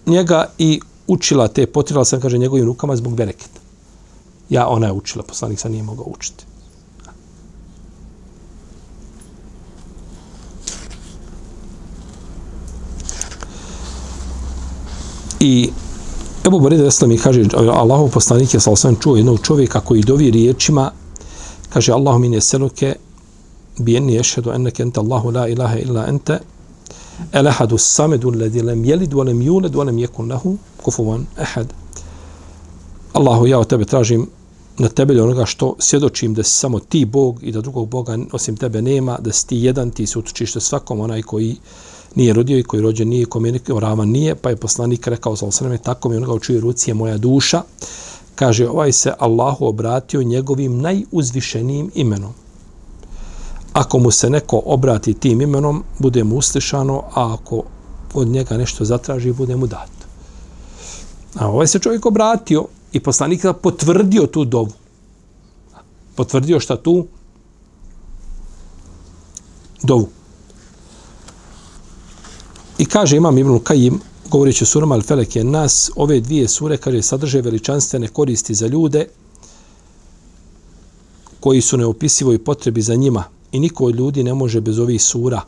njega 0.05 0.49
i 0.57 0.81
učila 1.07 1.47
te, 1.47 1.65
potirala 1.65 2.05
sam, 2.05 2.21
kaže, 2.21 2.37
njegovim 2.37 2.65
rukama 2.65 2.95
zbog 2.95 3.15
bereketa 3.15 3.68
ja 4.49 4.67
ona 4.67 4.87
je 4.87 4.93
učila, 4.93 5.23
poslanik 5.23 5.59
sad 5.59 5.71
nije 5.71 5.83
mogao 5.83 6.05
učiti. 6.05 6.45
I 15.39 15.69
Ebu 16.47 16.59
Boreda 16.59 16.83
Desla 16.83 17.07
mi 17.07 17.17
kaže, 17.17 17.43
Allahov 17.55 18.09
poslanik 18.09 18.53
je 18.53 18.59
sa 18.59 18.71
osam 18.71 18.95
čuo 18.95 19.15
jednog 19.15 19.39
čovjeka 19.43 19.79
koji 19.79 20.01
dovi 20.01 20.31
riječima, 20.31 20.91
kaže, 21.69 21.91
Allah 21.91 22.19
min 22.19 22.33
je 22.33 22.41
seluke, 22.41 22.95
bijeni 23.77 24.13
ješhedu 24.13 24.51
enneke 24.51 24.83
ente 24.83 24.99
Allahu 24.99 25.31
la 25.31 25.47
ilaha 25.47 25.77
illa 25.77 26.07
ente, 26.07 26.39
el 27.31 27.47
ahadu 27.47 27.77
samedu 27.77 28.31
ledi 28.31 28.61
lem 28.61 28.85
jelidu, 28.85 29.23
lem 29.23 29.41
juledu, 29.41 29.83
lem 29.83 29.97
jekun 29.99 30.29
lahu, 30.29 30.57
kufuvan 30.83 31.25
ehad. 31.37 31.73
Allahu, 33.13 33.47
ja 33.47 33.59
od 33.59 33.67
tebe 33.67 33.85
tražim 33.85 34.27
na 34.79 34.89
tebe 34.89 35.21
onoga 35.21 35.45
što 35.45 35.75
svjedočim 35.79 36.33
da 36.33 36.43
si 36.43 36.57
samo 36.57 36.79
ti 36.79 37.05
Bog 37.05 37.43
i 37.43 37.51
da 37.51 37.61
drugog 37.61 37.89
Boga 37.89 38.17
osim 38.31 38.57
tebe 38.57 38.81
nema, 38.81 39.17
da 39.19 39.31
si 39.31 39.47
ti 39.47 39.57
jedan, 39.57 39.91
ti 39.91 40.07
se 40.07 40.19
utočište 40.19 40.59
svakom 40.59 40.99
onaj 40.99 41.21
koji 41.21 41.55
nije 42.15 42.33
rodio 42.33 42.57
i 42.57 42.63
koji 42.63 42.81
rođen 42.81 43.09
nije, 43.09 43.25
kome 43.25 43.49
je 43.49 43.59
ravan 43.79 44.09
nije, 44.09 44.35
pa 44.35 44.49
je 44.49 44.55
poslanik 44.55 45.07
rekao 45.07 45.35
za 45.35 45.45
osrame, 45.45 45.77
tako 45.77 46.09
mi 46.09 46.17
onoga 46.17 46.33
u 46.33 46.59
ruci 46.59 46.89
je 46.89 46.93
moja 46.93 47.17
duša. 47.17 47.61
Kaže, 48.35 48.69
ovaj 48.69 48.91
se 48.91 49.13
Allahu 49.19 49.65
obratio 49.65 50.23
njegovim 50.23 50.81
najuzvišenijim 50.81 51.91
imenom. 51.95 52.33
Ako 53.73 53.99
mu 53.99 54.11
se 54.11 54.29
neko 54.29 54.61
obrati 54.65 55.13
tim 55.13 55.41
imenom, 55.41 55.83
bude 55.99 56.23
mu 56.23 56.37
uslišano, 56.37 57.03
a 57.13 57.33
ako 57.33 57.63
od 58.13 58.27
njega 58.27 58.57
nešto 58.57 58.85
zatraži, 58.85 59.31
bude 59.31 59.55
mu 59.55 59.67
dato. 59.67 60.07
A 61.35 61.47
ovaj 61.47 61.67
se 61.67 61.79
čovjek 61.79 62.05
obratio 62.05 62.65
i 62.93 62.99
poslanik 62.99 63.45
potvrdio 63.61 64.27
tu 64.27 64.45
dovu. 64.45 64.71
Potvrdio 66.15 66.59
šta 66.59 66.77
tu? 66.77 67.07
Dovu. 69.83 70.09
I 72.77 72.85
kaže 72.85 73.17
Imam 73.17 73.37
Ibn 73.37 73.59
Kajim, 73.59 73.99
govoreći 74.29 74.63
o 74.63 74.67
surama 74.67 74.95
Al-Felek 74.95 75.37
je 75.37 75.43
nas, 75.43 75.91
ove 75.95 76.19
dvije 76.19 76.47
sure, 76.47 76.77
kaže, 76.77 77.01
sadrže 77.01 77.41
veličanstvene 77.41 78.07
koristi 78.07 78.55
za 78.55 78.67
ljude 78.67 79.07
koji 81.39 81.61
su 81.61 81.77
neopisivo 81.77 82.33
i 82.33 82.37
potrebi 82.37 82.81
za 82.81 82.95
njima. 82.95 83.23
I 83.51 83.59
niko 83.59 83.85
od 83.85 83.95
ljudi 83.95 84.23
ne 84.23 84.33
može 84.33 84.61
bez 84.61 84.79
ovih 84.79 85.01
sura. 85.01 85.41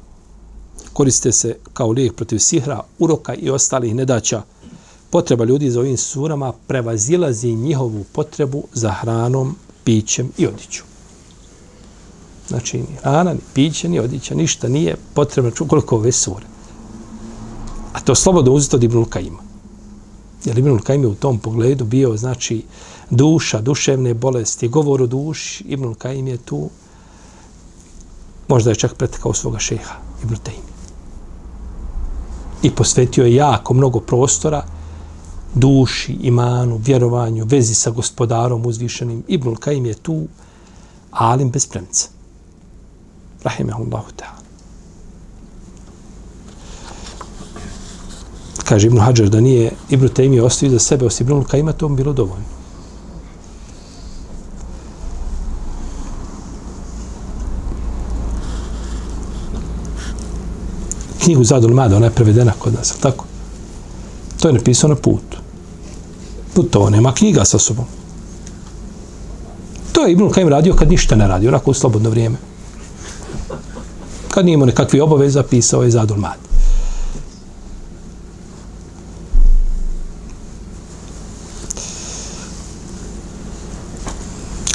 Koriste 0.93 1.31
se 1.31 1.55
kao 1.73 1.91
lijek 1.91 2.15
protiv 2.15 2.39
sihra, 2.39 2.83
uroka 2.99 3.33
i 3.33 3.49
ostalih 3.49 3.95
nedaća. 3.95 4.41
Potreba 5.11 5.45
ljudi 5.45 5.71
za 5.71 5.79
ovim 5.79 5.97
surama 5.97 6.53
prevazilazi 6.67 7.55
njihovu 7.55 8.03
potrebu 8.11 8.63
za 8.73 8.91
hranom, 8.91 9.55
pićem 9.83 10.31
i 10.37 10.47
odićom. 10.47 10.85
Znači, 12.47 12.77
ni 12.77 12.95
hrana, 13.01 13.33
ni 13.33 13.39
piće, 13.53 13.89
ni 13.89 13.99
odića, 13.99 14.35
ništa 14.35 14.67
nije 14.67 14.95
potrebno 15.13 15.51
koliko 15.67 15.95
ove 15.95 16.11
sure. 16.11 16.45
A 17.93 17.99
to 17.99 18.15
slobodno 18.15 18.51
uzeti 18.51 18.75
od 18.75 18.83
Ibnul 18.83 19.05
Kajima. 19.05 19.39
Jer 20.45 20.57
Ibnul 20.57 20.79
Kajim 20.79 21.01
je 21.01 21.07
u 21.07 21.15
tom 21.15 21.39
pogledu 21.39 21.85
bio, 21.85 22.17
znači, 22.17 22.63
duša, 23.09 23.61
duševne 23.61 24.13
bolesti, 24.13 24.67
govor 24.67 25.01
o 25.01 25.07
duši, 25.07 25.63
Ibnul 25.67 25.95
Kajim 25.95 26.27
je 26.27 26.37
tu, 26.37 26.69
možda 28.47 28.69
je 28.69 28.75
čak 28.75 28.93
pretekao 28.95 29.33
svoga 29.33 29.59
šeha, 29.59 29.95
Ibnul 30.23 30.39
Tejmi. 30.43 30.71
I 32.63 32.71
posvetio 32.71 33.25
je 33.25 33.35
jako 33.35 33.73
mnogo 33.73 33.99
prostora 33.99 34.63
duši, 35.55 36.17
imanu, 36.21 36.77
vjerovanju, 36.77 37.45
vezi 37.45 37.75
sa 37.75 37.91
gospodarom 37.91 38.65
uzvišenim. 38.65 39.23
Ibnul 39.27 39.55
Kajim 39.55 39.85
je 39.85 39.93
tu, 39.93 40.27
alim 41.11 41.49
bez 41.49 41.67
premca. 41.67 42.07
Rahimahullahu 43.43 44.11
ta'ala. 44.15 44.41
kaže 48.71 48.87
Ibn 48.87 48.99
Hajar 48.99 49.29
da 49.29 49.41
nije 49.41 49.71
Ibn 49.89 50.07
Taymi 50.07 50.39
ostavio 50.39 50.71
za 50.71 50.79
sebe 50.79 51.05
osim 51.05 51.27
Ibn 51.27 51.43
Kajima, 51.43 51.73
to 51.73 51.89
bilo 51.89 52.13
dovoljno. 52.13 52.45
Knjigu 61.23 61.43
Zadul 61.43 61.73
Mada, 61.73 61.97
ona 61.97 62.05
je 62.05 62.11
prevedena 62.11 62.53
kod 62.59 62.73
nas, 62.73 62.95
tako? 63.01 63.25
To 64.41 64.47
je 64.47 64.53
napisao 64.53 64.89
na 64.89 64.95
putu 64.95 65.40
putovao, 66.61 66.89
nema 66.89 67.13
knjiga 67.13 67.45
sa 67.45 67.59
sobom. 67.59 67.85
To 69.91 70.05
je 70.05 70.11
Ibn 70.11 70.29
Kajim 70.29 70.49
radio 70.49 70.73
kad 70.73 70.89
ništa 70.89 71.15
ne 71.15 71.27
radi, 71.27 71.47
onako 71.47 71.71
u 71.71 71.73
slobodno 71.73 72.09
vrijeme. 72.09 72.37
Kad 74.29 74.45
nije 74.45 74.53
imao 74.53 74.65
nekakvi 74.65 74.99
obaveza, 74.99 75.43
pisao 75.43 75.83
je 75.83 75.91
Zadul 75.91 76.17
Mada. 76.17 76.51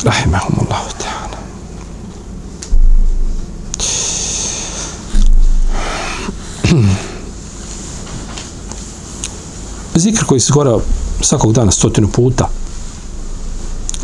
rahimahumullahu 0.07 0.90
ta'ala. 1.03 1.38
Zikr 10.03 10.25
koji 10.25 10.40
se 10.40 10.53
gora 10.53 10.79
svakog 11.27 11.53
dana 11.53 11.73
stotinu 11.73 12.09
puta. 12.09 12.49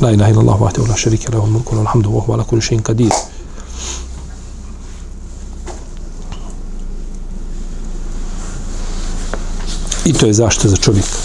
La 0.01 0.11
ilaha 0.11 0.31
illallah 0.31 0.61
wa 0.61 0.71
la 0.89 0.97
sharika 0.97 1.33
lahu 1.33 1.47
mulku 1.47 1.77
wa 1.77 1.85
hamdu 1.85 2.15
wa 2.15 2.21
huwa 2.21 2.35
ala 2.35 2.45
kulli 2.45 2.63
shay'in 2.63 2.83
qadir. 2.83 3.13
I 10.05 10.13
to 10.13 10.27
je 10.27 10.33
zašto 10.33 10.69
za 10.69 10.77
čovjeka. 10.77 11.19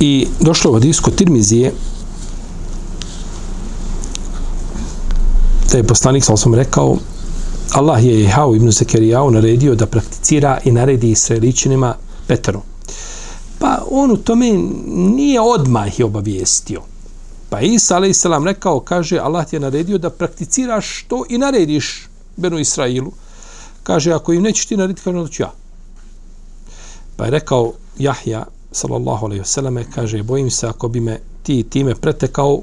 I 0.00 0.26
došlo 0.40 0.70
u 0.70 0.74
hadisku 0.74 1.10
Tirmizije 1.10 1.72
da 5.72 5.78
je 5.78 5.84
poslanik, 5.84 6.24
sam 6.24 6.36
sam 6.36 6.54
rekao, 6.54 6.96
Allah 7.74 8.04
je 8.04 8.20
Jehao 8.20 8.54
ibn 8.54 8.70
Zekerijao 8.70 9.30
naredio 9.30 9.74
da 9.74 9.86
prakticira 9.86 10.58
i 10.64 10.72
naredi 10.72 11.10
Israeličinima 11.10 11.94
Petru. 12.26 12.60
Pa 13.58 13.82
on 13.90 14.10
u 14.10 14.16
tome 14.16 14.52
nije 14.86 15.40
odmah 15.40 15.98
je 15.98 16.04
obavijestio. 16.04 16.82
Pa 17.50 17.60
Isa, 17.60 17.96
a.s. 17.96 18.24
rekao, 18.44 18.80
kaže, 18.80 19.18
Allah 19.18 19.46
ti 19.46 19.56
je 19.56 19.60
naredio 19.60 19.98
da 19.98 20.10
prakticiraš 20.10 21.04
to 21.08 21.24
i 21.28 21.38
narediš 21.38 22.08
Benu 22.36 22.58
Israilu. 22.58 23.12
Kaže, 23.82 24.12
ako 24.12 24.32
im 24.32 24.42
nećeš 24.42 24.66
ti 24.66 24.76
narediti, 24.76 25.02
kaže, 25.04 25.18
onda 25.18 25.30
ću 25.30 25.42
ja. 25.42 25.52
Pa 27.16 27.24
je 27.24 27.30
rekao 27.30 27.72
Jahja, 27.98 28.44
sallallahu 28.72 29.26
alejhi 29.26 29.40
ve 29.40 29.46
selleme 29.46 29.84
kaže 29.94 30.22
bojim 30.22 30.50
se 30.50 30.66
ako 30.66 30.88
bi 30.88 31.00
me 31.00 31.20
ti 31.42 31.62
time 31.62 31.94
pretekao 31.94 32.60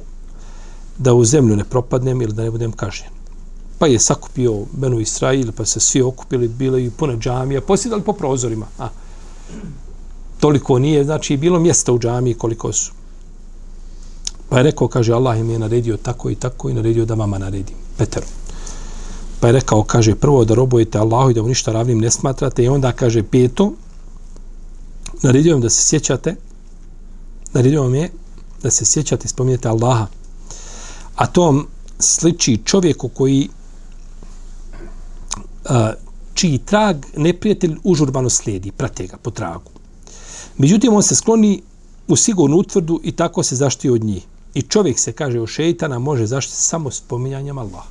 da 0.98 1.14
u 1.14 1.26
zemlju 1.26 1.56
ne 1.56 1.64
propadnem 1.64 2.22
ili 2.22 2.34
da 2.34 2.44
ne 2.44 2.52
budem 2.52 2.72
kažnjen. 2.72 3.21
Pa 3.82 3.88
je 3.88 4.00
sakupio 4.00 4.66
Benu 4.72 5.00
Israil, 5.00 5.52
pa 5.52 5.66
se 5.66 5.80
svi 5.80 6.02
okupili, 6.02 6.48
bile 6.48 6.84
i 6.86 6.90
pune 6.90 7.18
džamije, 7.18 7.62
posjedali 7.62 8.02
po 8.02 8.14
prozorima. 8.14 8.66
A, 8.80 8.90
toliko 10.40 10.80
nije, 10.80 11.04
znači 11.04 11.38
bilo 11.38 11.60
mjesta 11.60 11.94
u 11.94 12.00
džamiji 12.00 12.34
koliko 12.34 12.74
su. 12.74 12.92
Pa 14.50 14.58
je 14.58 14.64
rekao, 14.64 14.88
kaže, 14.88 15.14
Allah 15.14 15.40
im 15.40 15.50
je 15.50 15.60
naredio 15.60 15.98
tako 15.98 16.30
i 16.30 16.36
tako 16.36 16.70
i 16.70 16.74
naredio 16.74 17.06
da 17.06 17.14
vama 17.14 17.38
naredim. 17.38 17.76
Peteru. 17.98 18.26
Pa 19.40 19.48
je 19.48 19.54
rekao, 19.54 19.84
kaže, 19.84 20.16
prvo 20.16 20.46
da 20.46 20.54
robujete 20.54 21.00
Allahu 21.00 21.32
i 21.32 21.34
da 21.34 21.42
mu 21.42 21.48
ništa 21.48 21.72
ravnim 21.72 22.00
ne 22.00 22.12
smatrate 22.12 22.64
i 22.64 22.68
onda 22.68 22.92
kaže, 22.92 23.24
peto, 23.24 23.72
naredio 25.22 25.54
vam 25.54 25.62
da 25.62 25.70
se 25.70 25.84
sjećate, 25.84 26.36
naredio 27.54 27.82
vam 27.82 27.96
je 27.96 28.12
da 28.64 28.72
se 28.72 28.86
sjećate 28.86 29.26
i 29.26 29.30
spominjete 29.30 29.70
Allaha. 29.70 30.08
A 31.16 31.28
to 31.28 31.46
vam 31.46 31.66
sliči 32.00 32.62
čovjeku 32.66 33.10
koji 33.10 33.50
a, 35.66 35.94
čiji 36.34 36.58
trag 36.58 37.06
neprijatelj 37.18 37.76
užurbano 37.84 38.30
slijedi, 38.30 38.72
prate 38.72 39.08
ga 39.08 39.18
po 39.18 39.32
tragu. 39.32 39.72
Međutim, 40.58 40.94
on 40.94 41.04
se 41.04 41.16
skloni 41.16 41.62
u 42.08 42.16
sigurnu 42.16 42.58
utvrdu 42.58 43.00
i 43.04 43.12
tako 43.12 43.44
se 43.44 43.56
zaštiti 43.56 43.90
od 43.90 44.04
njih. 44.04 44.24
I 44.54 44.62
čovjek 44.62 45.00
se, 45.00 45.12
kaže, 45.12 45.40
u 45.40 45.48
šeitana 45.48 46.00
može 46.00 46.26
zaštiti 46.26 46.58
samo 46.58 46.92
spominjanjem 46.92 47.58
Allaha. 47.58 47.90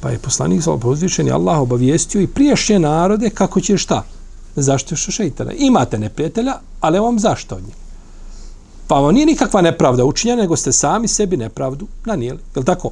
Pa 0.00 0.10
je 0.10 0.18
poslanik 0.18 0.62
sa 0.62 0.72
uzvišeni 0.72 1.30
Allah 1.30 1.60
obavijestio 1.60 2.20
i 2.20 2.26
prijašnje 2.26 2.78
narode 2.78 3.30
kako 3.30 3.60
će 3.60 3.78
šta? 3.78 4.04
Zašto 4.56 4.96
što 4.96 5.12
šeitana? 5.12 5.52
Imate 5.52 5.98
neprijatelja, 5.98 6.54
ali 6.80 6.98
vam 6.98 7.18
zašto 7.18 7.54
od 7.54 7.62
njih? 7.62 7.74
Pa 8.88 9.00
vam 9.00 9.14
nije 9.14 9.26
nikakva 9.26 9.60
nepravda 9.60 10.04
učinjena, 10.04 10.42
nego 10.42 10.56
ste 10.56 10.72
sami 10.72 11.08
sebi 11.08 11.36
nepravdu 11.36 11.86
nanijeli. 12.04 12.38
Je 12.54 12.60
li 12.60 12.64
tako? 12.64 12.90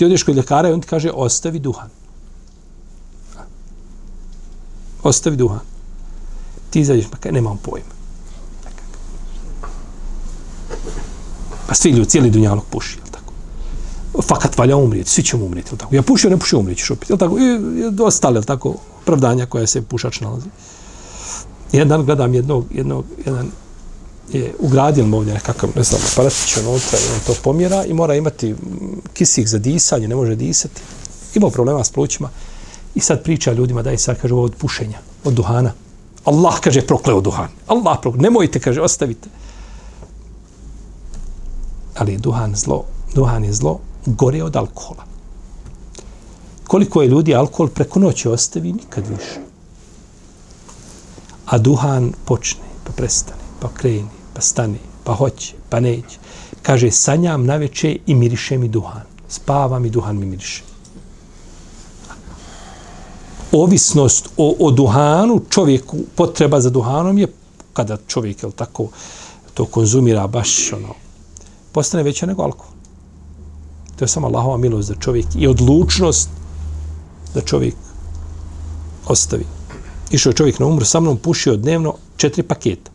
Ti 0.00 0.04
odeš 0.04 0.22
kod 0.22 0.36
ljekara 0.36 0.68
i 0.68 0.72
on 0.72 0.80
ti 0.80 0.88
kaže 0.88 1.10
ostavi 1.14 1.58
duhan. 1.58 1.88
Ostavi 5.02 5.36
duhan. 5.36 5.60
Ti 6.70 6.80
izađeš, 6.80 7.10
pa 7.10 7.16
kaj, 7.16 7.32
nemam 7.32 7.58
pojma. 7.62 7.92
Pa 11.66 11.74
svi 11.74 11.90
ljudi, 11.90 12.10
cijeli 12.10 12.30
dunjalog 12.30 12.64
puši, 12.70 12.98
jel 12.98 13.06
tako? 13.10 13.32
Fakat 14.22 14.58
valja 14.58 14.76
umrijeti, 14.76 15.10
svi 15.10 15.22
ćemo 15.22 15.44
umrijeti, 15.44 15.70
jel 15.72 15.78
tako? 15.78 15.94
Ja 15.94 16.02
pušio, 16.02 16.30
ne 16.30 16.38
pušio, 16.38 16.58
umrijeti 16.58 16.80
ćeš 16.80 16.90
opet, 16.90 17.10
jel 17.10 17.18
tako? 17.18 17.38
I, 17.38 17.42
i 17.42 17.80
jel 18.34 18.42
tako, 18.42 18.74
pravdanja 19.04 19.46
koja 19.46 19.66
se 19.66 19.82
pušač 19.82 20.20
nalazi. 20.20 20.48
Jedan 21.72 21.88
dan 21.88 22.04
gledam 22.04 22.34
jednog, 22.34 22.64
jednog, 22.70 23.04
jedan 23.26 23.50
je 24.32 24.54
ugradio 24.58 25.06
mu 25.06 25.16
ovdje 25.16 25.34
nekakav, 25.34 25.70
ne 25.76 25.82
znam, 25.82 26.00
aparatić 26.12 26.56
unutra 26.56 26.98
i 26.98 27.12
on 27.14 27.20
to 27.26 27.34
pomjera 27.42 27.84
i 27.84 27.94
mora 27.94 28.14
imati 28.14 28.54
kisik 29.14 29.48
za 29.48 29.58
disanje, 29.58 30.08
ne 30.08 30.14
može 30.14 30.34
disati. 30.34 30.82
Imao 31.34 31.50
problema 31.50 31.84
s 31.84 31.90
plućima 31.90 32.28
i 32.94 33.00
sad 33.00 33.22
priča 33.22 33.52
ljudima 33.52 33.82
da 33.82 33.90
je 33.90 33.98
sad, 33.98 34.20
kaže, 34.20 34.34
ovo 34.34 34.44
od 34.44 34.54
pušenja, 34.54 34.98
od 35.24 35.34
duhana. 35.34 35.72
Allah, 36.24 36.60
kaže, 36.60 36.86
prokleo 36.86 37.20
duhan. 37.20 37.48
Allah 37.66 37.98
prokleo, 38.02 38.22
nemojte, 38.22 38.60
kaže, 38.60 38.80
ostavite. 38.80 39.28
Ali 41.96 42.16
duhan 42.16 42.56
zlo, 42.56 42.84
duhan 43.14 43.44
je 43.44 43.52
zlo 43.52 43.80
gore 44.06 44.42
od 44.42 44.56
alkohola. 44.56 45.04
Koliko 46.66 47.02
je 47.02 47.08
ljudi 47.08 47.34
alkohol 47.34 47.68
preko 47.68 47.98
noći 47.98 48.28
ostavi, 48.28 48.72
nikad 48.72 49.06
više. 49.06 49.40
A 51.46 51.58
duhan 51.58 52.12
počne, 52.24 52.62
pa 52.84 52.92
prestane, 52.92 53.42
pa 53.60 53.68
kreni, 53.74 54.19
pa 54.34 54.40
stane, 54.40 54.78
pa 55.04 55.14
hoće, 55.14 55.54
pa 55.68 55.80
neće. 55.80 56.18
Kaže, 56.62 56.90
sanjam 56.90 57.46
na 57.46 57.56
veče 57.56 57.96
i 58.06 58.14
miriše 58.14 58.58
mi 58.58 58.68
duhan. 58.68 59.02
Spavam 59.28 59.84
i 59.84 59.90
duhan 59.90 60.18
mi 60.18 60.26
miriše. 60.26 60.62
Ovisnost 63.52 64.28
o, 64.36 64.56
o 64.60 64.70
duhanu, 64.70 65.40
čovjeku, 65.50 65.96
potreba 66.14 66.60
za 66.60 66.70
duhanom 66.70 67.18
je 67.18 67.26
kada 67.72 67.96
čovjek, 68.06 68.42
je 68.42 68.50
tako, 68.50 68.88
to 69.54 69.64
konzumira 69.64 70.26
baš, 70.26 70.72
ono, 70.72 70.94
postane 71.72 72.02
veća 72.02 72.26
nego 72.26 72.42
alkohol. 72.42 72.74
To 73.96 74.04
je 74.04 74.08
samo 74.08 74.26
Allahova 74.26 74.56
milost 74.56 74.88
za 74.88 74.94
čovjek 74.94 75.26
i 75.36 75.46
odlučnost 75.46 76.28
da 77.34 77.40
čovjek 77.40 77.74
ostavi. 79.06 79.46
Išao 80.10 80.30
je 80.30 80.36
čovjek 80.36 80.58
na 80.58 80.66
umru, 80.66 80.84
sa 80.84 81.00
mnom 81.00 81.16
pušio 81.16 81.56
dnevno 81.56 81.94
četiri 82.16 82.42
paketa. 82.42 82.90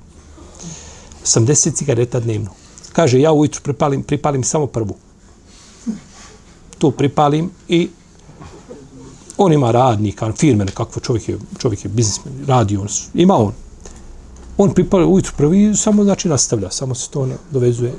80 1.26 1.76
cigareta 1.76 2.20
dnevno. 2.20 2.52
Kaže, 2.94 3.20
ja 3.20 3.32
ujutru 3.32 3.62
pripalim, 3.62 4.04
pripalim 4.04 4.44
samo 4.44 4.68
prvu. 4.68 4.96
Tu 6.78 6.92
pripalim 6.92 7.52
i 7.68 7.90
on 9.38 9.54
ima 9.54 9.72
radnika, 9.72 10.32
firme 10.32 10.66
nekakvo, 10.66 11.02
čovjek 11.02 11.30
je, 11.30 11.40
čovjek 11.58 11.86
je 11.86 11.90
biznismen, 11.90 12.34
radi 12.48 12.78
on, 12.78 12.88
ima 13.14 13.36
on. 13.36 13.54
On 14.58 14.74
pripali 14.74 15.06
ujutru 15.06 15.34
prvi 15.38 15.76
samo 15.76 16.04
znači 16.04 16.30
nastavlja, 16.30 16.72
samo 16.72 16.96
se 16.96 17.10
to 17.10 17.28
dovezuje. 17.52 17.94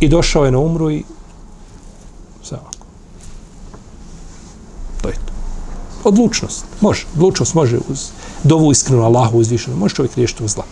I 0.00 0.08
došao 0.08 0.44
je 0.44 0.50
na 0.50 0.58
umru 0.58 0.90
i 0.90 1.04
sve 2.42 2.58
ovako. 2.58 2.86
To 5.02 5.08
je 5.08 5.14
to. 5.14 5.32
Odlučnost. 6.04 6.64
Može. 6.80 7.06
Odlučnost 7.14 7.54
može 7.54 7.78
uz 7.88 8.10
dovu 8.44 8.72
iskrenu 8.72 9.02
Allahu 9.02 9.38
uzvišenu. 9.38 9.76
Može 9.76 9.94
čovjek 9.94 10.14
riješiti 10.14 10.44
u 10.44 10.48
zla. 10.48 10.64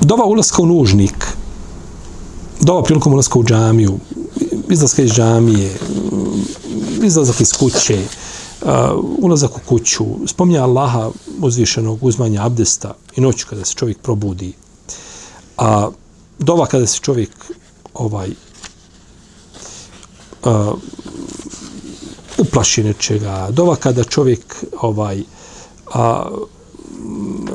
Dova 0.00 0.24
ulaska 0.24 0.62
u 0.62 0.66
nužnik, 0.66 1.26
dova 2.60 2.82
prilikom 2.82 3.12
ulaska 3.12 3.38
u 3.38 3.44
džamiju, 3.44 3.98
izlaska 4.68 5.02
iz 5.02 5.10
džamije, 5.10 5.78
izlazak 7.02 7.40
iz 7.40 7.52
kuće, 7.52 8.04
uh, 8.62 8.68
ulazak 9.18 9.56
u 9.56 9.60
kuću, 9.68 10.04
spominja 10.26 10.62
Allaha 10.62 11.10
uzvišenog 11.40 11.98
uzmanja 12.04 12.46
abdesta 12.46 12.94
i 13.16 13.20
noću 13.20 13.46
kada 13.50 13.64
se 13.64 13.74
čovjek 13.74 13.98
probudi, 13.98 14.52
a 15.56 15.90
dova 16.38 16.66
kada 16.66 16.86
se 16.86 16.98
čovjek 16.98 17.30
ovaj 17.94 18.30
uh, 20.44 20.74
uplaši 22.40 22.84
nečega, 22.84 23.48
dova 23.50 23.76
kada 23.76 24.04
čovjek 24.04 24.64
ovaj 24.80 25.22
a, 25.94 26.30
mm, 26.98 27.46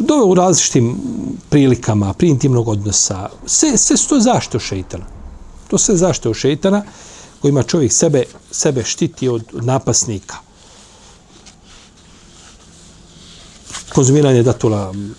dove 0.00 0.24
u 0.24 0.34
različitim 0.34 0.96
prilikama, 1.48 2.12
pri 2.12 2.28
intimnog 2.28 2.68
odnosa, 2.68 3.28
sve, 3.46 3.76
sve 3.76 3.96
su 3.96 4.08
to 4.08 4.20
zašto 4.20 4.58
šeitana. 4.58 5.06
To 5.68 5.78
sve 5.78 5.96
zašto 5.96 6.34
šeitana 6.34 6.82
kojima 7.40 7.62
čovjek 7.62 7.92
sebe, 7.92 8.24
sebe 8.50 8.84
štiti 8.84 9.28
od 9.28 9.44
napasnika. 9.52 10.36
Konzumiranje 13.94 14.42
datula 14.42 14.92
mm, 14.92 15.14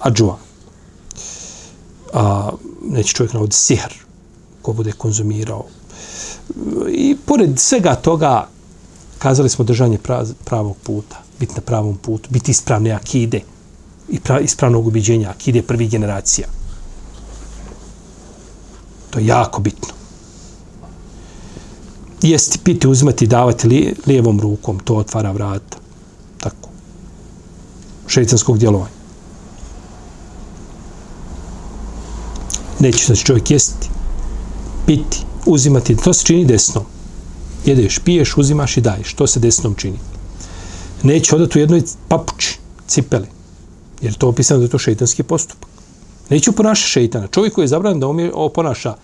ađua. 0.00 0.38
A, 2.12 2.50
neće 2.82 3.12
čovjek 3.14 3.32
navoditi 3.32 3.56
sihr 3.56 4.06
ko 4.62 4.72
bude 4.72 4.92
konzumirao 4.92 5.64
I 6.88 7.16
pored 7.26 7.58
svega 7.58 7.94
toga, 7.94 8.48
kazali 9.18 9.48
smo 9.48 9.64
držanje 9.64 9.98
pravog 10.44 10.76
puta, 10.82 11.16
biti 11.40 11.54
na 11.54 11.60
pravom 11.60 11.96
putu, 11.96 12.28
biti 12.30 12.50
ispravne 12.50 12.90
akide 12.90 13.40
i 14.08 14.20
pra, 14.20 14.40
ispravnog 14.40 14.86
ubiđenja, 14.86 15.30
akide 15.30 15.62
prvih 15.62 15.90
generacija. 15.90 16.48
To 19.10 19.18
je 19.18 19.26
jako 19.26 19.60
bitno. 19.60 19.88
Jesti, 22.22 22.58
piti, 22.58 22.88
uzmati, 22.88 23.26
davati 23.26 23.68
li, 23.68 23.94
lijevom 24.06 24.40
rukom, 24.40 24.78
to 24.78 24.94
otvara 24.94 25.32
vrata. 25.32 25.78
Tako. 26.40 26.68
Šeicanskog 28.06 28.58
djelovanja. 28.58 28.96
Neće 32.80 33.06
znači 33.06 33.24
čovjek 33.24 33.50
jesti, 33.50 33.88
piti, 34.86 35.24
uzimati, 35.46 35.96
to 35.96 36.12
se 36.12 36.24
čini 36.24 36.44
desno. 36.44 36.84
Jedeš, 37.64 37.98
piješ, 37.98 38.36
uzimaš 38.36 38.76
i 38.76 38.80
daješ. 38.80 39.14
To 39.14 39.26
se 39.26 39.40
desnom 39.40 39.74
čini. 39.74 39.98
Neće 41.02 41.36
odati 41.36 41.58
u 41.58 41.60
jednoj 41.60 41.82
papuči, 42.08 42.58
cipeli. 42.86 43.26
Jer 44.00 44.14
to 44.14 44.28
opisano 44.28 44.58
da 44.58 44.64
je 44.64 44.70
to 44.70 44.78
šeitanski 44.78 45.22
postupak. 45.22 45.68
Neće 46.30 46.52
ponaša 46.52 46.86
šeitana. 46.86 47.26
Čovjek 47.26 47.54
koji 47.54 47.62
je 47.62 47.68
zabran 47.68 48.00
da 48.00 48.08
umije, 48.08 48.32
oponaša 48.34 48.94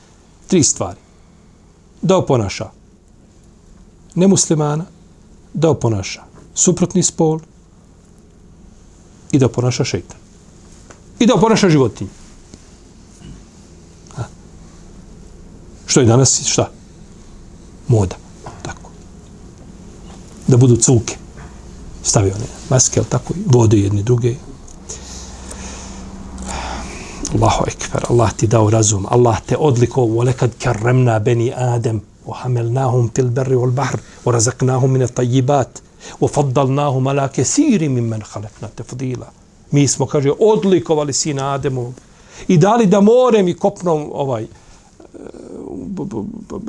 tri 0.46 0.62
stvari. 0.62 1.00
Da 2.02 2.16
oponaša 2.16 2.70
nemuslimana, 4.14 4.84
da 5.54 5.70
oponaša 5.70 6.22
suprotni 6.54 7.02
spol 7.02 7.40
i 9.32 9.38
da 9.38 9.46
oponaša 9.46 9.84
šeitan. 9.84 10.18
I 11.18 11.26
da 11.26 11.34
oponaša 11.34 11.68
životinje. 11.68 12.10
Što 15.91 15.99
je 15.99 16.05
danas, 16.05 16.41
šta? 16.45 16.69
Moda. 17.87 18.15
Tako. 18.61 18.91
Da 20.47 20.57
budu 20.57 20.75
cuke. 20.75 21.15
Stavi 22.03 22.31
one 22.31 22.45
maske, 22.69 22.99
ali 22.99 23.09
tako, 23.09 23.33
vode 23.45 23.77
jedni 23.77 24.03
druge. 24.03 24.35
Allahu 27.33 27.63
ekber, 27.67 28.05
Allah 28.09 28.33
ti 28.33 28.47
dao 28.47 28.69
razum, 28.69 29.05
Allah 29.09 29.41
te 29.45 29.57
odliko, 29.57 30.01
volekad 30.01 30.51
karremna 30.59 31.19
beni 31.19 31.53
Adem, 31.55 32.01
وحملناهم 32.27 33.09
في 33.15 33.21
البر 33.21 33.55
والبحر 33.55 33.99
ورزقناهم 34.25 34.89
من 34.89 35.01
الطيبات 35.01 35.77
وفضلناهم 36.21 37.07
على 37.07 37.29
كثير 37.33 37.89
ممن 37.89 38.23
خلقنا 38.23 38.69
تفضيلا 38.77 39.27
mi 39.71 39.87
smo 39.87 40.05
kaže 40.05 40.31
odlikovali 40.39 41.13
sina 41.13 41.53
Ademu 41.53 41.93
i 42.47 42.57
dali 42.57 42.85
da 42.85 43.01
morem 43.01 43.47
i 43.47 43.53
kopnom 43.53 44.09
ovaj 44.13 44.45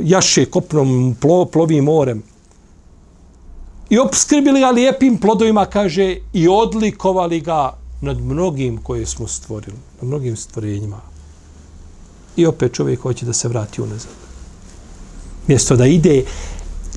jaše 0.02 0.46
kopnom 0.46 1.16
plo, 1.22 1.46
plovim 1.46 1.84
morem. 1.84 2.24
I 3.90 4.00
obskrbili 4.00 4.60
ga 4.60 4.70
lijepim 4.70 5.18
plodovima, 5.18 5.66
kaže, 5.66 6.18
i 6.34 6.48
odlikovali 6.48 7.42
ga 7.42 7.74
nad 8.02 8.22
mnogim 8.22 8.78
koje 8.78 9.06
smo 9.06 9.28
stvorili, 9.28 9.78
nad 10.02 10.08
mnogim 10.08 10.36
stvorenjima. 10.36 11.02
I 12.36 12.46
opet 12.46 12.74
čovjek 12.74 13.02
hoće 13.02 13.26
da 13.26 13.34
se 13.34 13.48
vrati 13.48 13.82
unazad. 13.82 14.12
Mjesto 15.48 15.76
da 15.76 15.86
ide 15.86 16.24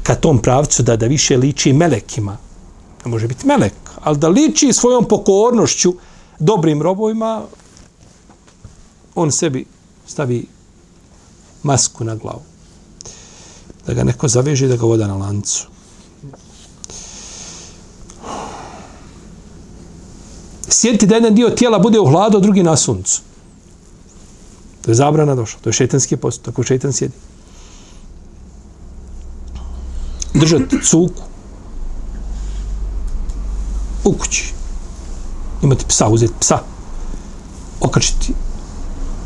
ka 0.02 0.14
tom 0.14 0.38
pravcu 0.38 0.82
da 0.82 0.96
da 0.96 1.06
više 1.06 1.36
liči 1.36 1.72
melekima, 1.72 2.36
ne 3.04 3.10
može 3.10 3.28
biti 3.28 3.46
melek, 3.46 3.74
ali 4.02 4.18
da 4.18 4.28
liči 4.28 4.72
svojom 4.72 5.04
pokornošću 5.04 5.94
dobrim 6.38 6.82
robovima, 6.82 7.42
on 9.14 9.32
sebi 9.32 9.64
stavi 10.06 10.46
masku 11.66 12.04
na 12.04 12.14
glavu. 12.14 12.42
Da 13.86 13.94
ga 13.94 14.04
neko 14.04 14.28
zaveže 14.28 14.68
da 14.68 14.76
ga 14.76 14.86
voda 14.86 15.06
na 15.06 15.16
lancu. 15.16 15.66
Sjetite 20.68 21.06
da 21.06 21.14
jedan 21.14 21.34
dio 21.34 21.50
tijela 21.50 21.78
bude 21.78 22.00
u 22.00 22.06
hladu, 22.06 22.38
a 22.38 22.40
drugi 22.40 22.62
na 22.62 22.76
suncu. 22.76 23.20
To 24.82 24.90
je 24.90 24.94
zabrana 24.94 25.34
došla. 25.34 25.60
To 25.60 25.68
je 25.68 25.72
šetanski 25.72 26.16
post. 26.16 26.42
Tako 26.42 26.62
šetan 26.62 26.92
sjedi. 26.92 27.14
Držati 30.34 30.78
cuku 30.84 31.22
u 34.04 34.12
kući. 34.12 34.52
Imati 35.62 35.84
psa, 35.88 36.08
uzeti 36.08 36.34
psa. 36.40 36.58
Okačiti 37.80 38.34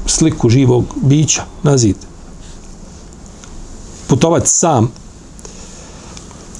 sliku 0.07 0.49
živog 0.49 0.84
bića 1.03 1.45
na 1.62 1.78
zid. 1.78 1.97
Putovati 4.11 4.49
sam, 4.49 4.93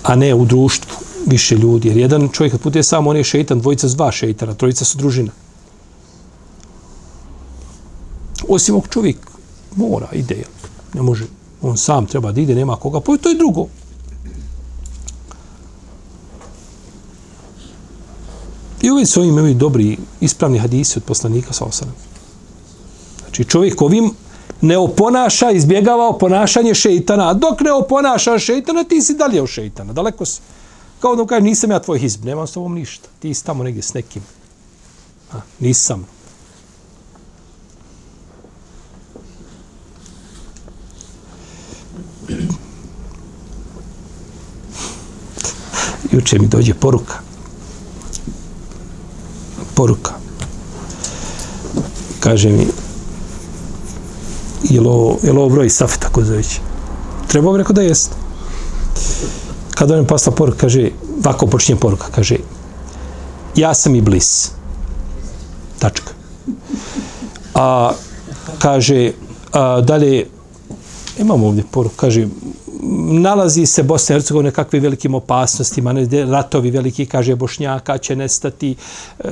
a 0.03 0.15
ne 0.15 0.35
u 0.35 0.45
društvu 0.45 0.97
više 1.27 1.57
ljudi. 1.57 1.89
Jer 1.89 1.97
jedan 1.97 2.29
čovjek 2.29 2.53
kad 2.53 2.61
putuje 2.61 2.83
sam, 2.83 3.07
on 3.07 3.17
je 3.17 3.25
šeitan, 3.25 3.61
dvojica 3.61 3.89
s 3.89 3.97
dva 3.97 4.13
šeitana, 4.13 4.55
trojica 4.55 4.85
su 4.85 4.99
družina. 4.99 5.33
Osim 8.49 8.75
ovog 8.75 8.89
čovjek 8.89 9.17
mora, 9.77 10.09
ide, 10.13 10.45
ne 10.95 11.03
može, 11.03 11.27
on 11.63 11.77
sam 11.77 12.07
treba 12.07 12.33
da 12.33 12.41
ide, 12.41 12.55
nema 12.55 12.77
koga, 12.77 13.01
pa 13.01 13.17
to 13.17 13.29
je 13.29 13.39
drugo. 13.39 13.67
I 18.83 18.91
uvijek 18.91 19.09
su 19.09 19.21
ovim 19.21 19.59
dobri, 19.59 19.99
ispravni 20.21 20.59
hadisi 20.59 20.99
od 20.99 21.05
poslanika 21.05 21.53
sa 21.53 21.65
osanem. 21.65 21.95
Znači 23.21 23.45
čovjek 23.45 23.83
ovim 23.83 24.15
ne 24.61 24.79
oponaša, 24.79 25.51
izbjegava 25.51 26.19
ponašanje 26.19 26.75
šeitana, 26.75 27.31
a 27.31 27.35
dok 27.35 27.61
ne 27.61 27.73
oponaša 27.73 28.39
šeitana, 28.39 28.85
ti 28.85 29.03
si 29.03 29.15
dalje 29.15 29.43
u 29.43 29.47
šeitana, 29.47 29.93
daleko 29.93 30.25
si. 30.25 30.41
Kao 31.01 31.17
da 31.17 31.23
mu 31.23 31.27
kaže, 31.27 31.43
nisam 31.43 31.71
ja 31.71 31.79
tvoj 31.79 31.99
hizb, 31.99 32.25
nemam 32.25 32.47
s 32.47 32.53
tobom 32.53 32.75
ništa. 32.75 33.09
Ti 33.19 33.35
si 33.35 33.45
tamo 33.45 33.65
negdje 33.65 33.83
s 33.83 33.95
nekim. 33.95 34.23
A, 35.33 35.41
nisam. 35.61 36.07
Juče 46.13 46.39
mi 46.39 46.47
dođe 46.47 46.75
poruka. 46.75 47.15
Poruka. 49.75 50.13
Kaže 52.21 52.49
mi, 52.49 52.67
je 54.63 54.81
li 54.81 55.39
ovo 55.39 55.49
broj 55.49 55.71
Safi, 55.71 56.01
tako 56.01 56.25
zove 56.25 56.43
Treba 57.29 57.53
bi 57.53 57.59
rekao 57.59 57.73
da 57.73 57.83
jeste. 57.83 58.15
Kada 59.75 59.99
on 59.99 60.07
posla 60.07 60.33
poruka, 60.33 60.59
kaže, 60.59 60.91
ovako 61.25 61.47
počinje 61.47 61.79
poruka, 61.79 62.07
kaže, 62.15 62.37
ja 63.57 63.75
sam 63.75 63.95
i 63.95 64.01
blis. 64.01 64.51
Tačka. 65.79 66.13
A, 67.55 67.93
kaže, 68.59 69.13
a, 69.53 69.81
dalje, 69.81 70.27
imamo 71.19 71.47
ovdje 71.47 71.65
poruku, 71.71 71.95
kaže, 71.97 72.27
nalazi 73.11 73.67
se 73.67 73.83
Bosna 73.83 74.15
i 74.15 74.17
Hercegovina 74.17 74.49
nekakve 74.49 74.81
velikim 74.81 75.15
opasnostima, 75.15 75.95
ratovi 76.29 76.71
veliki, 76.71 77.07
kaže 77.07 77.37
Bošnjaka 77.37 77.99
će 77.99 78.17
nestati, 78.17 78.77
e, 79.19 79.27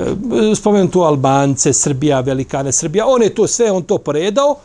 spomenu 0.55 0.89
tu 0.89 1.01
Albance, 1.01 1.73
Srbija, 1.73 2.19
Velikane, 2.19 2.71
Srbija, 2.71 3.05
on 3.07 3.23
je 3.23 3.35
to 3.35 3.47
sve, 3.47 3.71
on 3.71 3.83
to 3.83 3.97
poredao, 3.97 4.55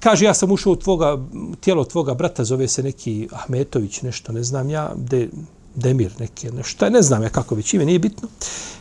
kaže 0.00 0.24
ja 0.24 0.34
sam 0.34 0.52
ušao 0.52 0.72
u 0.72 0.76
tvoga, 0.76 1.18
tijelo 1.60 1.84
tvoga 1.84 2.14
brata, 2.14 2.44
zove 2.44 2.68
se 2.68 2.82
neki 2.82 3.28
Ahmetović, 3.32 4.02
nešto, 4.02 4.32
ne 4.32 4.42
znam 4.42 4.70
ja, 4.70 4.92
de, 4.96 5.28
Demir 5.74 6.12
neki, 6.18 6.50
nešto, 6.50 6.90
ne 6.90 7.02
znam 7.02 7.22
ja 7.22 7.28
kako 7.28 7.54
već 7.54 7.74
ime, 7.74 7.84
nije 7.84 7.98
bitno. 7.98 8.28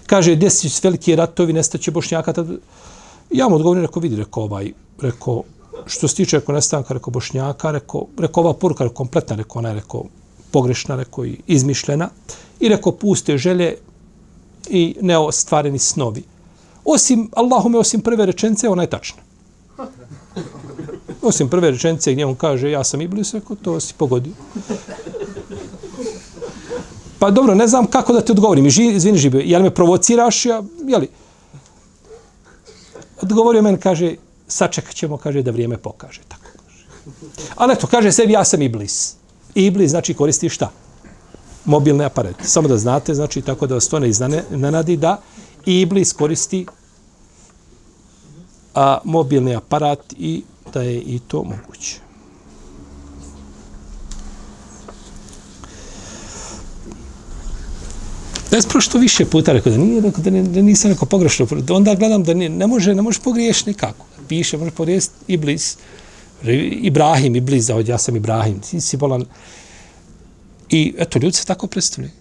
Kaže, 0.05 0.35
gdje 0.35 0.49
su 0.49 0.67
veliki 0.83 1.15
ratovi, 1.15 1.53
nestaće 1.53 1.91
Bošnjaka, 1.91 2.33
tad... 2.33 2.47
ja 3.31 3.49
mu 3.49 3.55
odgovorim, 3.55 3.83
rekao, 3.83 4.01
vidi, 4.01 4.15
rekao, 4.15 4.43
ovaj, 4.43 4.71
rekao, 5.01 5.43
što 5.85 6.07
se 6.07 6.15
tiče 6.15 6.39
rekao 6.39 6.55
nestanka, 6.55 6.93
rekao 6.93 7.11
Bošnjaka, 7.11 7.71
rekao, 7.71 8.05
rekao 8.17 8.43
ova 8.43 8.53
poruka, 8.53 8.83
rekao 8.83 8.95
kompletna, 8.95 9.35
rekao 9.35 9.59
ona 9.59 9.69
je 9.69 9.75
rekao 9.75 10.03
pogrešna, 10.51 10.95
rekao 10.95 11.25
i 11.25 11.37
izmišljena, 11.47 12.09
i 12.59 12.69
rekao 12.69 12.91
puste 12.91 13.37
želje 13.37 13.75
i 14.69 14.95
neostvareni 15.01 15.79
snovi. 15.79 16.23
Osim, 16.85 17.29
Allahume, 17.35 17.77
osim 17.77 18.01
prve 18.01 18.25
rečence, 18.25 18.69
ona 18.69 18.83
je 18.83 18.89
tačna. 18.89 19.21
Osim 21.21 21.49
prve 21.49 21.71
rečenice 21.71 22.13
gdje 22.13 22.25
on 22.25 22.35
kaže 22.35 22.71
ja 22.71 22.83
sam 22.83 23.01
Iblis, 23.01 23.33
rekao, 23.33 23.55
to 23.55 23.79
si 23.79 23.93
pogodio. 23.97 24.33
Pa 27.19 27.31
dobro, 27.31 27.55
ne 27.55 27.67
znam 27.67 27.87
kako 27.87 28.13
da 28.13 28.21
ti 28.21 28.31
odgovorim. 28.31 28.65
Izvini, 28.65 29.17
Žibio, 29.17 29.41
jel 29.45 29.61
me 29.61 29.69
provociraš? 29.69 30.45
Ja, 30.45 30.63
jeli? 30.87 31.09
Odgovorio 33.21 33.61
men, 33.61 33.77
kaže, 33.77 34.15
sačekat 34.47 34.95
ćemo, 34.95 35.17
kaže, 35.17 35.41
da 35.41 35.51
vrijeme 35.51 35.77
pokaže. 35.77 36.21
Tako 36.27 36.43
kaže. 36.43 36.85
Ali 37.55 37.73
eto, 37.73 37.87
kaže 37.87 38.11
sebi, 38.11 38.33
ja 38.33 38.45
sam 38.45 38.61
Iblis. 38.61 39.15
Iblis 39.55 39.89
znači 39.89 40.13
koristi 40.13 40.49
šta? 40.49 40.71
Mobilne 41.65 42.05
aparate. 42.05 42.43
Samo 42.43 42.67
da 42.67 42.77
znate, 42.77 43.15
znači 43.15 43.41
tako 43.41 43.67
da 43.67 43.75
vas 43.75 43.87
to 43.87 43.99
ne 43.99 44.09
iznenadi 44.09 44.97
da 44.97 45.21
Iblis 45.65 46.13
koristi 46.13 46.65
a, 48.75 48.97
mobilni 49.03 49.55
aparat 49.55 50.13
i 50.17 50.43
da 50.73 50.81
je 50.81 50.99
i 50.99 51.19
to 51.27 51.43
moguće. 51.43 51.95
Ja 58.51 58.61
sam 58.61 58.69
prošlo 58.69 58.99
više 58.99 59.25
puta 59.25 59.53
rekao 59.53 59.71
da 59.71 59.77
nije, 59.77 60.01
rekao 60.01 60.23
da, 60.23 60.29
ne, 60.29 60.43
da 60.43 60.61
nisam 60.61 60.91
neko 60.91 61.05
pogrešno. 61.05 61.47
Onda 61.69 61.95
gledam 61.95 62.23
da 62.23 62.33
ne, 62.33 62.49
ne 62.49 62.67
može, 62.67 62.95
ne 62.95 63.01
može 63.01 63.19
pogriješiti 63.19 63.69
nikako. 63.69 64.05
Piše, 64.27 64.57
može 64.57 64.71
pogriješiti 64.71 65.13
i 65.27 65.37
bliz. 65.37 65.75
Ibrahim 66.81 67.35
i 67.35 67.41
bliz, 67.41 67.69
ja 67.87 67.97
sam 67.97 68.15
Ibrahim. 68.15 68.59
Ti 68.59 68.81
si 68.81 68.97
bolan. 68.97 69.25
I 70.69 70.93
eto, 70.97 71.19
ljudi 71.19 71.35
se 71.37 71.45
tako 71.45 71.67
predstavljaju. 71.67 72.13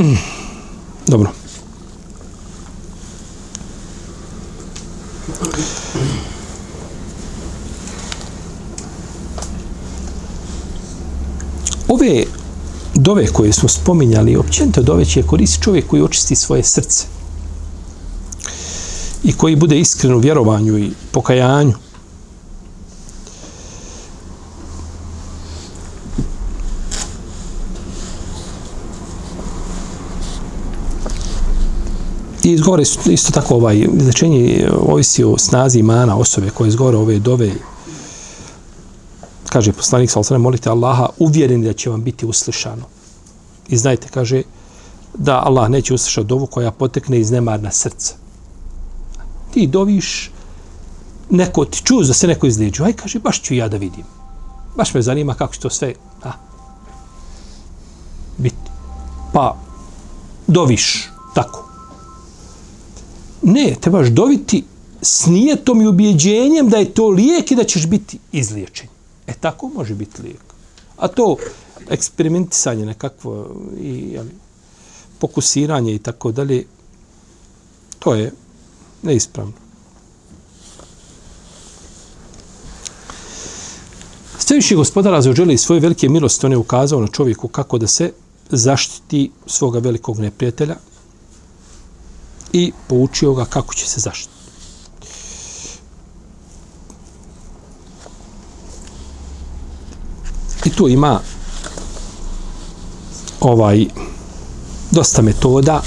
Dobro. 1.06 1.30
Ove 11.88 12.24
dove 12.94 13.26
koje 13.26 13.52
smo 13.52 13.68
spominjali, 13.68 14.36
općenito 14.36 14.82
dove 14.82 15.04
će 15.04 15.22
koristiti 15.22 15.64
čovjek 15.64 15.86
koji 15.86 16.02
očisti 16.02 16.36
svoje 16.36 16.62
srce 16.62 17.06
i 19.24 19.32
koji 19.32 19.56
bude 19.56 19.78
iskren 19.78 20.14
u 20.14 20.18
vjerovanju 20.18 20.78
i 20.78 20.90
pokajanju. 21.10 21.89
I 32.42 32.52
izgovore 32.52 32.82
isto 33.06 33.32
tako 33.32 33.54
ovaj, 33.54 33.86
izlečenje 33.92 34.70
ovisi 34.80 35.24
o 35.24 35.38
snazi 35.38 35.78
imana 35.78 36.16
osobe 36.16 36.50
koje 36.50 36.68
izgovore 36.68 36.96
ove 36.96 37.18
dove 37.18 37.52
kaže 39.50 39.72
poslanik 39.72 40.10
sallallahu 40.10 40.34
alejhi 40.34 40.42
molite 40.42 40.70
Allaha 40.70 41.08
uvjereni 41.18 41.66
da 41.66 41.72
će 41.72 41.90
vam 41.90 42.02
biti 42.02 42.26
uslišano. 42.26 42.86
I 43.68 43.76
znajte 43.76 44.08
kaže 44.08 44.42
da 45.14 45.42
Allah 45.46 45.68
neće 45.68 45.94
uslišati 45.94 46.26
dovu 46.26 46.46
koja 46.46 46.70
potekne 46.70 47.18
iz 47.20 47.30
nemarna 47.30 47.70
srca. 47.70 48.14
Ti 49.50 49.66
doviš 49.66 50.30
neko 51.30 51.64
ti 51.64 51.82
čuje 51.84 52.06
da 52.06 52.14
se 52.14 52.26
neko 52.26 52.46
izlijeđu. 52.46 52.84
Aj 52.84 52.92
kaže 52.92 53.18
baš 53.18 53.42
ću 53.42 53.54
ja 53.54 53.68
da 53.68 53.76
vidim. 53.76 54.04
Baš 54.76 54.94
me 54.94 55.02
zanima 55.02 55.34
kako 55.34 55.54
će 55.54 55.60
to 55.60 55.70
sve 55.70 55.94
a, 56.22 56.32
biti. 58.38 58.70
Pa 59.32 59.56
doviš 60.46 61.10
tako. 61.34 61.69
Ne, 63.42 63.76
trebaš 63.80 64.08
doviti 64.08 64.64
s 65.02 65.26
nijetom 65.26 65.82
i 65.82 65.86
ubjeđenjem 65.86 66.68
da 66.68 66.76
je 66.76 66.94
to 66.94 67.08
lijek 67.08 67.50
i 67.50 67.56
da 67.56 67.64
ćeš 67.64 67.86
biti 67.86 68.18
izliječen. 68.32 68.88
E 69.26 69.32
tako 69.32 69.68
može 69.68 69.94
biti 69.94 70.22
lijek. 70.22 70.42
A 70.96 71.08
to 71.08 71.36
eksperimentisanje 71.90 72.86
nekakvo 72.86 73.56
i 73.80 74.08
jeli, 74.12 74.30
pokusiranje 75.18 75.94
i 75.94 75.98
tako 75.98 76.32
dalje, 76.32 76.64
to 77.98 78.14
je 78.14 78.32
neispravno. 79.02 79.52
Sveviši 84.38 84.76
gospodar 84.76 85.22
zaođeli 85.22 85.58
svoje 85.58 85.80
velike 85.80 86.08
milosti, 86.08 86.46
on 86.46 86.52
je 86.52 86.58
ukazao 86.58 87.00
na 87.00 87.06
čovjeku 87.06 87.48
kako 87.48 87.78
da 87.78 87.86
se 87.86 88.12
zaštiti 88.50 89.30
svoga 89.46 89.78
velikog 89.78 90.18
neprijatelja 90.18 90.76
i 92.52 92.72
poučio 92.88 93.34
ga 93.34 93.44
kako 93.44 93.74
će 93.74 93.86
se 93.86 94.00
zaštiti. 94.00 94.34
I 100.64 100.70
tu 100.70 100.88
ima 100.88 101.20
ovaj 103.40 103.86
dosta 104.90 105.22
metoda 105.22 105.82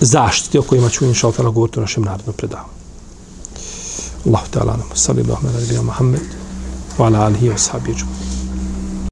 zaštite 0.00 0.58
o 0.58 0.62
kojima 0.62 0.88
ću 0.88 1.04
inša 1.04 1.26
Allah 1.26 1.54
govoriti 1.54 1.78
u 1.78 1.82
našem 1.82 2.02
narodnom 2.02 2.34
predavanju. 2.36 2.70
Allahu 4.26 4.46
ta'ala 4.52 4.76
nam. 4.76 4.88
Sallallahu 4.94 5.46
ala 5.46 5.60
nabina 5.60 5.82
Muhammed 5.82 6.20
wa 6.98 7.06
ala 7.06 7.24
alihi 7.26 7.48
wa 7.48 7.58
sahbihi. 7.58 8.29